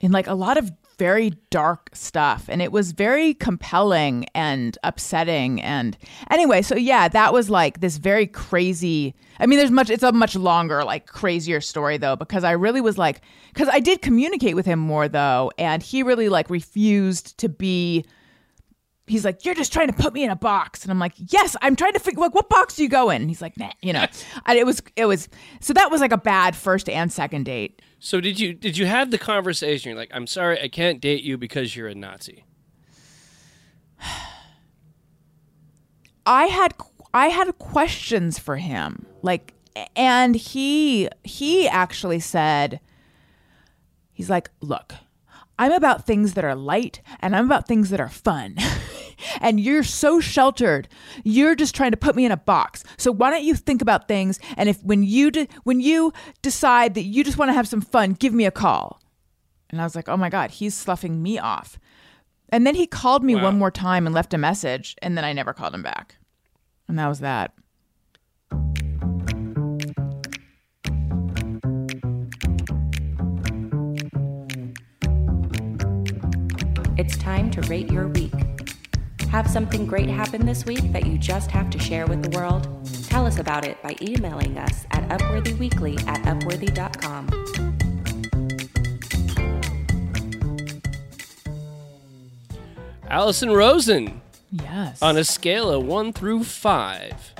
[0.00, 0.70] in like a lot of
[1.00, 5.96] very dark stuff and it was very compelling and upsetting and
[6.30, 10.12] anyway so yeah that was like this very crazy i mean there's much it's a
[10.12, 14.54] much longer like crazier story though because i really was like because i did communicate
[14.54, 18.04] with him more though and he really like refused to be
[19.06, 21.56] he's like you're just trying to put me in a box and i'm like yes
[21.62, 23.22] i'm trying to figure like what box do you go in?
[23.22, 24.04] And he's like nah you know
[24.44, 25.30] and it was it was
[25.62, 28.86] so that was like a bad first and second date So did you did you
[28.86, 29.90] have the conversation?
[29.90, 32.44] You're like, I'm sorry, I can't date you because you're a Nazi.
[36.26, 36.74] I had
[37.12, 39.04] I had questions for him.
[39.20, 39.52] Like
[39.94, 42.80] and he he actually said
[44.12, 44.94] he's like, "Look,
[45.58, 48.56] I'm about things that are light and I'm about things that are fun."
[49.40, 50.88] and you're so sheltered.
[51.24, 52.84] You're just trying to put me in a box.
[52.96, 56.12] So why don't you think about things and if when you de- when you
[56.42, 59.00] decide that you just want to have some fun, give me a call.
[59.70, 61.78] And I was like, "Oh my god, he's sloughing me off."
[62.48, 63.44] And then he called me Wow.
[63.44, 66.16] one more time and left a message, and then I never called him back.
[66.88, 67.52] And that was that.
[76.98, 78.59] it's time to rate your week.
[79.30, 82.68] Have something great happen this week that you just have to share with the world?
[83.08, 87.28] Tell us about it by emailing us at upworthyweekly at upworthy.com.
[93.08, 94.20] Allison Rosen,
[94.52, 95.02] Yes.
[95.02, 97.34] on a scale of one through five,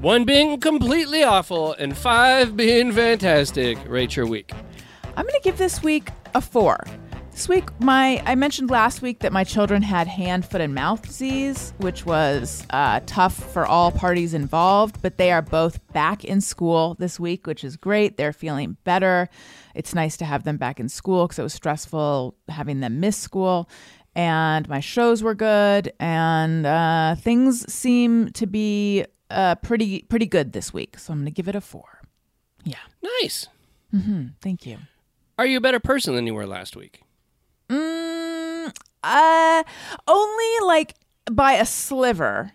[0.00, 4.52] one being completely awful and five being fantastic, rate your week.
[5.16, 6.84] I'm going to give this week a four.
[7.40, 11.00] This week, my I mentioned last week that my children had hand, foot, and mouth
[11.00, 15.00] disease, which was uh, tough for all parties involved.
[15.00, 18.18] But they are both back in school this week, which is great.
[18.18, 19.30] They're feeling better.
[19.74, 23.16] It's nice to have them back in school because it was stressful having them miss
[23.16, 23.70] school.
[24.14, 30.52] And my shows were good, and uh, things seem to be uh, pretty pretty good
[30.52, 30.98] this week.
[30.98, 32.02] So I'm going to give it a four.
[32.64, 32.76] Yeah,
[33.22, 33.48] Nice.
[34.42, 34.76] thank you.
[35.38, 37.00] Are you a better person than you were last week?
[37.70, 39.62] Mm, uh,
[40.08, 40.94] only like
[41.30, 42.52] by a sliver.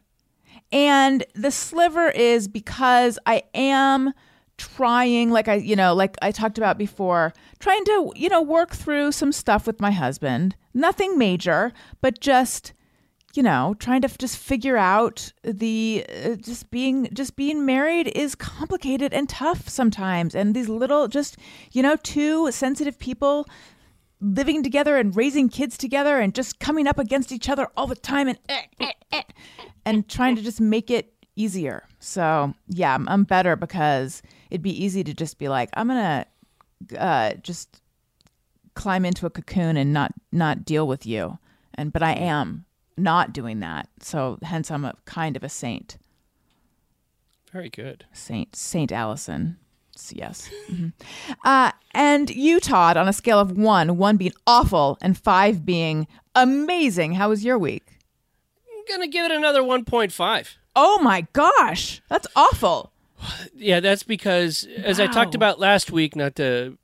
[0.72, 4.14] And the sliver is because I am
[4.58, 8.72] trying, like I, you know, like I talked about before, trying to, you know, work
[8.72, 10.56] through some stuff with my husband.
[10.74, 12.74] Nothing major, but just,
[13.34, 18.36] you know, trying to just figure out the uh, just being just being married is
[18.36, 20.36] complicated and tough sometimes.
[20.36, 21.38] And these little, just
[21.72, 23.46] you know, two sensitive people
[24.22, 27.96] living together and raising kids together and just coming up against each other all the
[27.96, 29.22] time and eh, eh, eh,
[29.86, 31.88] and trying to just make it easier.
[32.00, 36.26] So yeah, I'm, I'm better because it'd be easy to just be like, I'm gonna
[36.98, 37.82] uh, just
[38.74, 41.38] climb into a cocoon and not not deal with you.
[41.74, 42.66] And but I am
[42.98, 43.90] not doing that.
[44.00, 45.98] So hence I'm a kind of a saint.
[47.52, 48.06] Very good.
[48.14, 49.58] Saint Saint Allison.
[50.14, 50.50] Yes.
[50.70, 50.94] Mhm.
[51.44, 56.08] Uh, and you, Todd, on a scale of one, one being awful and five being
[56.36, 57.14] amazing.
[57.14, 58.00] How was your week?
[58.72, 60.58] I'm gonna give it another 1.5.
[60.76, 62.92] Oh my gosh, that's awful.
[63.56, 66.78] Yeah, that's because as I talked about last week, not to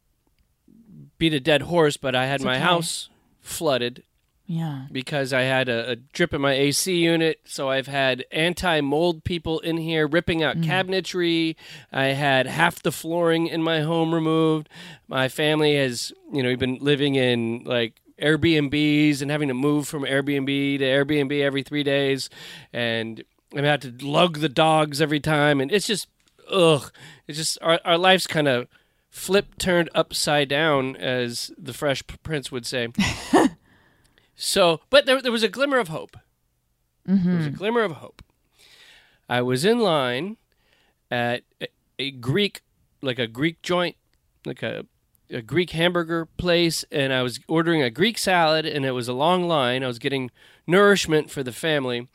[1.18, 2.64] beat a dead horse, but I had my okay.
[2.64, 3.10] house
[3.42, 4.04] flooded
[4.52, 4.88] Yeah.
[4.92, 7.40] because I had a, a drip in my AC unit.
[7.46, 10.66] So I've had anti mold people in here ripping out mm.
[10.66, 11.56] cabinetry.
[11.90, 14.68] I had half the flooring in my home removed.
[15.08, 19.88] My family has, you know, we've been living in like Airbnbs and having to move
[19.88, 22.30] from Airbnb to Airbnb every three days.
[22.74, 23.24] And
[23.56, 25.62] I've had to lug the dogs every time.
[25.62, 26.10] And it's just,
[26.52, 26.92] ugh.
[27.26, 28.68] It's just, our, our life's kind of
[29.10, 32.90] flipped, turned upside down, as the Fresh Prince would say.
[34.44, 36.18] So, but there, there was a glimmer of hope.
[37.06, 38.24] There was a glimmer of hope.
[39.30, 40.38] I was in line
[41.10, 41.68] at a,
[42.00, 42.62] a Greek,
[43.02, 43.96] like a Greek joint,
[44.46, 44.86] like a,
[45.30, 49.14] a Greek hamburger place, and I was ordering a Greek salad, and it was a
[49.14, 49.84] long line.
[49.84, 50.32] I was getting
[50.66, 52.08] nourishment for the family.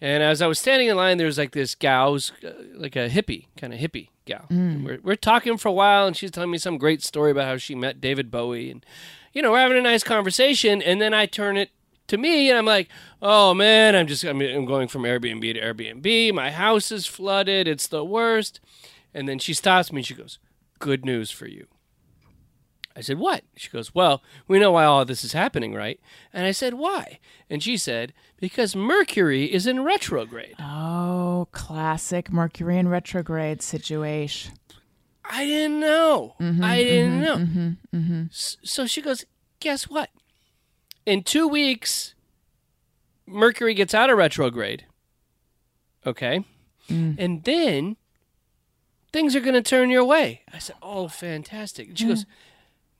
[0.00, 2.94] And as I was standing in line, there was like this gal, who's, uh, like
[2.94, 4.46] a hippie, kind of hippie gal.
[4.48, 7.46] And We're, we're talking for a while, and she's telling me some great story about
[7.46, 8.70] how she met David Bowie.
[8.70, 8.86] And,
[9.32, 10.82] you know, we're having a nice conversation.
[10.82, 11.70] And then I turn it
[12.08, 12.88] to me, and I'm like,
[13.20, 16.34] oh man, I'm just, I'm, I'm going from Airbnb to Airbnb.
[16.34, 17.68] My house is flooded.
[17.68, 18.60] It's the worst.
[19.14, 20.38] And then she stops me and she goes,
[20.78, 21.66] good news for you.
[22.98, 23.44] I said, What?
[23.56, 26.00] She goes, Well, we know why all this is happening, right?
[26.32, 27.20] And I said, Why?
[27.48, 30.56] And she said, Because Mercury is in retrograde.
[30.58, 34.54] Oh, classic Mercury in retrograde situation.
[35.28, 36.34] I didn't know.
[36.40, 37.74] Mm-hmm, I didn't mm-hmm, know.
[37.94, 39.24] Mm-hmm, S- So she goes,
[39.60, 40.10] Guess what?
[41.04, 42.14] In two weeks,
[43.26, 44.86] Mercury gets out of retrograde.
[46.06, 46.44] Okay.
[46.88, 47.16] Mm.
[47.18, 47.96] And then
[49.12, 50.42] things are going to turn your way.
[50.52, 51.88] I said, Oh, fantastic.
[51.88, 52.08] And she mm.
[52.08, 52.26] goes,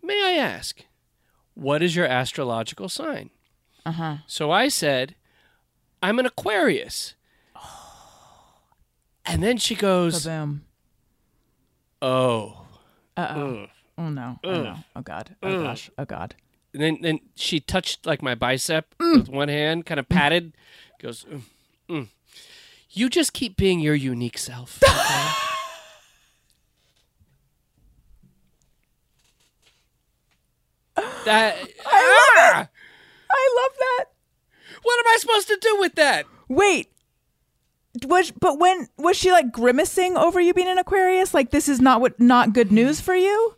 [0.03, 0.85] May I ask,
[1.55, 3.31] what is your astrological sign?
[3.87, 4.16] Uh huh.
[4.26, 5.14] So I said,
[6.03, 7.14] I'm an Aquarius.
[7.57, 8.59] Oh.
[9.24, 10.62] And then she goes, Boom.
[12.03, 12.66] Oh.
[13.16, 13.55] Uh oh.
[13.62, 13.68] ugh."
[13.99, 14.38] Oh no.
[14.44, 14.76] Oh no.
[14.94, 15.34] Oh god.
[15.42, 15.90] Oh gosh.
[15.99, 16.34] Oh god.
[16.72, 20.53] And then, then she touched like my bicep with one hand, kind of patted,
[21.01, 21.40] goes, "Mm,
[21.88, 22.09] mm.
[22.90, 24.80] You just keep being your unique self.
[30.99, 31.05] Okay?
[31.26, 32.68] that, Ah!
[33.30, 34.05] I love that.
[34.82, 36.26] What am I supposed to do with that?
[36.49, 36.90] Wait.
[38.05, 41.34] Was but when was she like grimacing over you being an Aquarius?
[41.34, 43.55] Like this is not what not good news for you?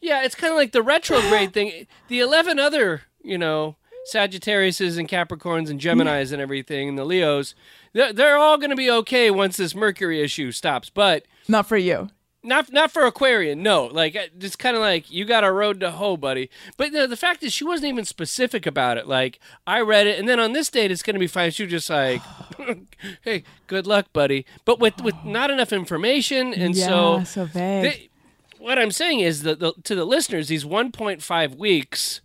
[0.00, 1.86] Yeah, it's kind of like the retrograde thing.
[2.08, 3.76] The 11 other, you know,
[4.12, 7.54] Sagittariuses and Capricorns and Geminis and everything, and the Leos,
[7.92, 10.88] they're, they're all going to be okay once this Mercury issue stops.
[10.88, 12.08] But Not for you.
[12.48, 13.62] Not not for Aquarian.
[13.62, 16.50] No, like just kind of like you got a road to hoe, buddy.
[16.76, 19.06] But the fact is, she wasn't even specific about it.
[19.06, 21.50] Like I read it, and then on this date, it's going to be fine.
[21.52, 22.20] She was just like,
[23.22, 27.82] "Hey, good luck, buddy," but with with not enough information, and so so vague.
[27.84, 28.10] they-
[28.58, 32.20] what I'm saying is that the, to the listeners, these 1.5 weeks,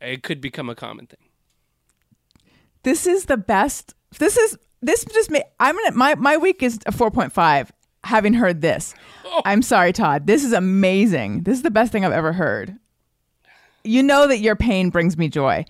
[0.00, 1.18] it could become a common thing.
[2.82, 3.94] this is the best.
[4.18, 5.44] This is this just made.
[5.60, 7.68] I'm gonna my my week is a 4.5.
[8.04, 8.94] Having heard this,
[9.24, 9.42] Oh.
[9.44, 10.26] I'm sorry, Todd.
[10.26, 11.42] This is amazing.
[11.44, 12.76] This is the best thing I've ever heard.
[13.84, 15.64] You know that your pain brings me joy.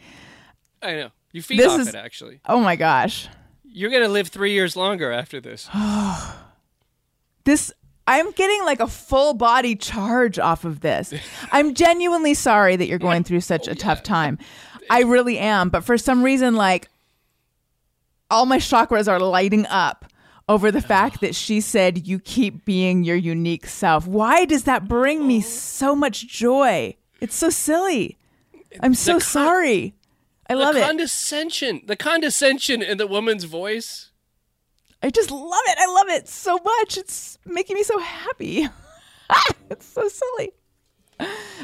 [0.82, 1.94] I know you feed This off is- it.
[1.94, 3.28] Actually, Oh my gosh,
[3.64, 5.68] you're gonna live three years longer after this.
[7.44, 7.72] this
[8.06, 11.14] I'm getting like a full body charge off of this.
[11.52, 14.38] I'm genuinely sorry that you're going through such oh, a tough time.
[14.90, 16.88] I really am, but for some reason like
[18.30, 20.04] all my chakras are lighting up
[20.52, 24.06] over the fact that she said you keep being your unique self.
[24.06, 26.94] Why does that bring me so much joy?
[27.22, 28.18] It's so silly.
[28.80, 29.94] I'm so con- sorry.
[30.50, 30.80] I love it.
[30.80, 34.10] the condescension, the condescension in the woman's voice.
[35.02, 35.78] I just love it.
[35.78, 36.98] I love it so much.
[36.98, 38.68] It's making me so happy.
[39.70, 40.52] it's so silly.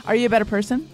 [0.07, 0.89] Are you a better person?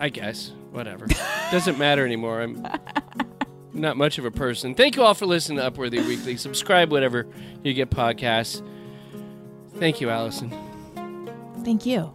[0.00, 1.06] I guess whatever
[1.52, 2.40] doesn't matter anymore.
[2.40, 2.66] I'm
[3.72, 4.74] not much of a person.
[4.74, 6.36] Thank you all for listening to Upworthy Weekly.
[6.36, 7.26] Subscribe whatever
[7.62, 8.62] you get podcasts.
[9.76, 10.50] Thank you, Allison.
[11.64, 12.12] Thank you.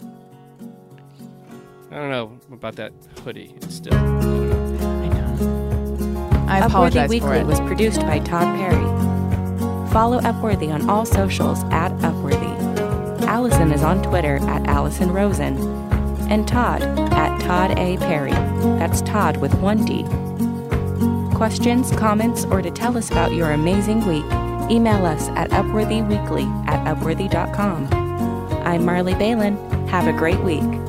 [1.92, 2.92] I don't know about that
[3.24, 3.54] hoodie.
[3.58, 3.94] It's still.
[3.94, 6.46] I know.
[6.48, 7.46] I Upworthy apologize for Weekly it.
[7.46, 8.84] was produced by Todd Perry.
[9.92, 12.54] Follow Upworthy on all socials at Upworthy.
[13.22, 15.58] Allison is on Twitter at Allison Rosen.
[16.30, 17.98] And Todd at Todd A.
[17.98, 18.32] Perry.
[18.32, 20.04] That's Todd with one D.
[21.36, 24.24] Questions, comments, or to tell us about your amazing week,
[24.72, 27.88] email us at upworthyweekly at upworthy.com.
[28.66, 29.58] I'm Marley Balin.
[29.90, 30.85] Have a great week.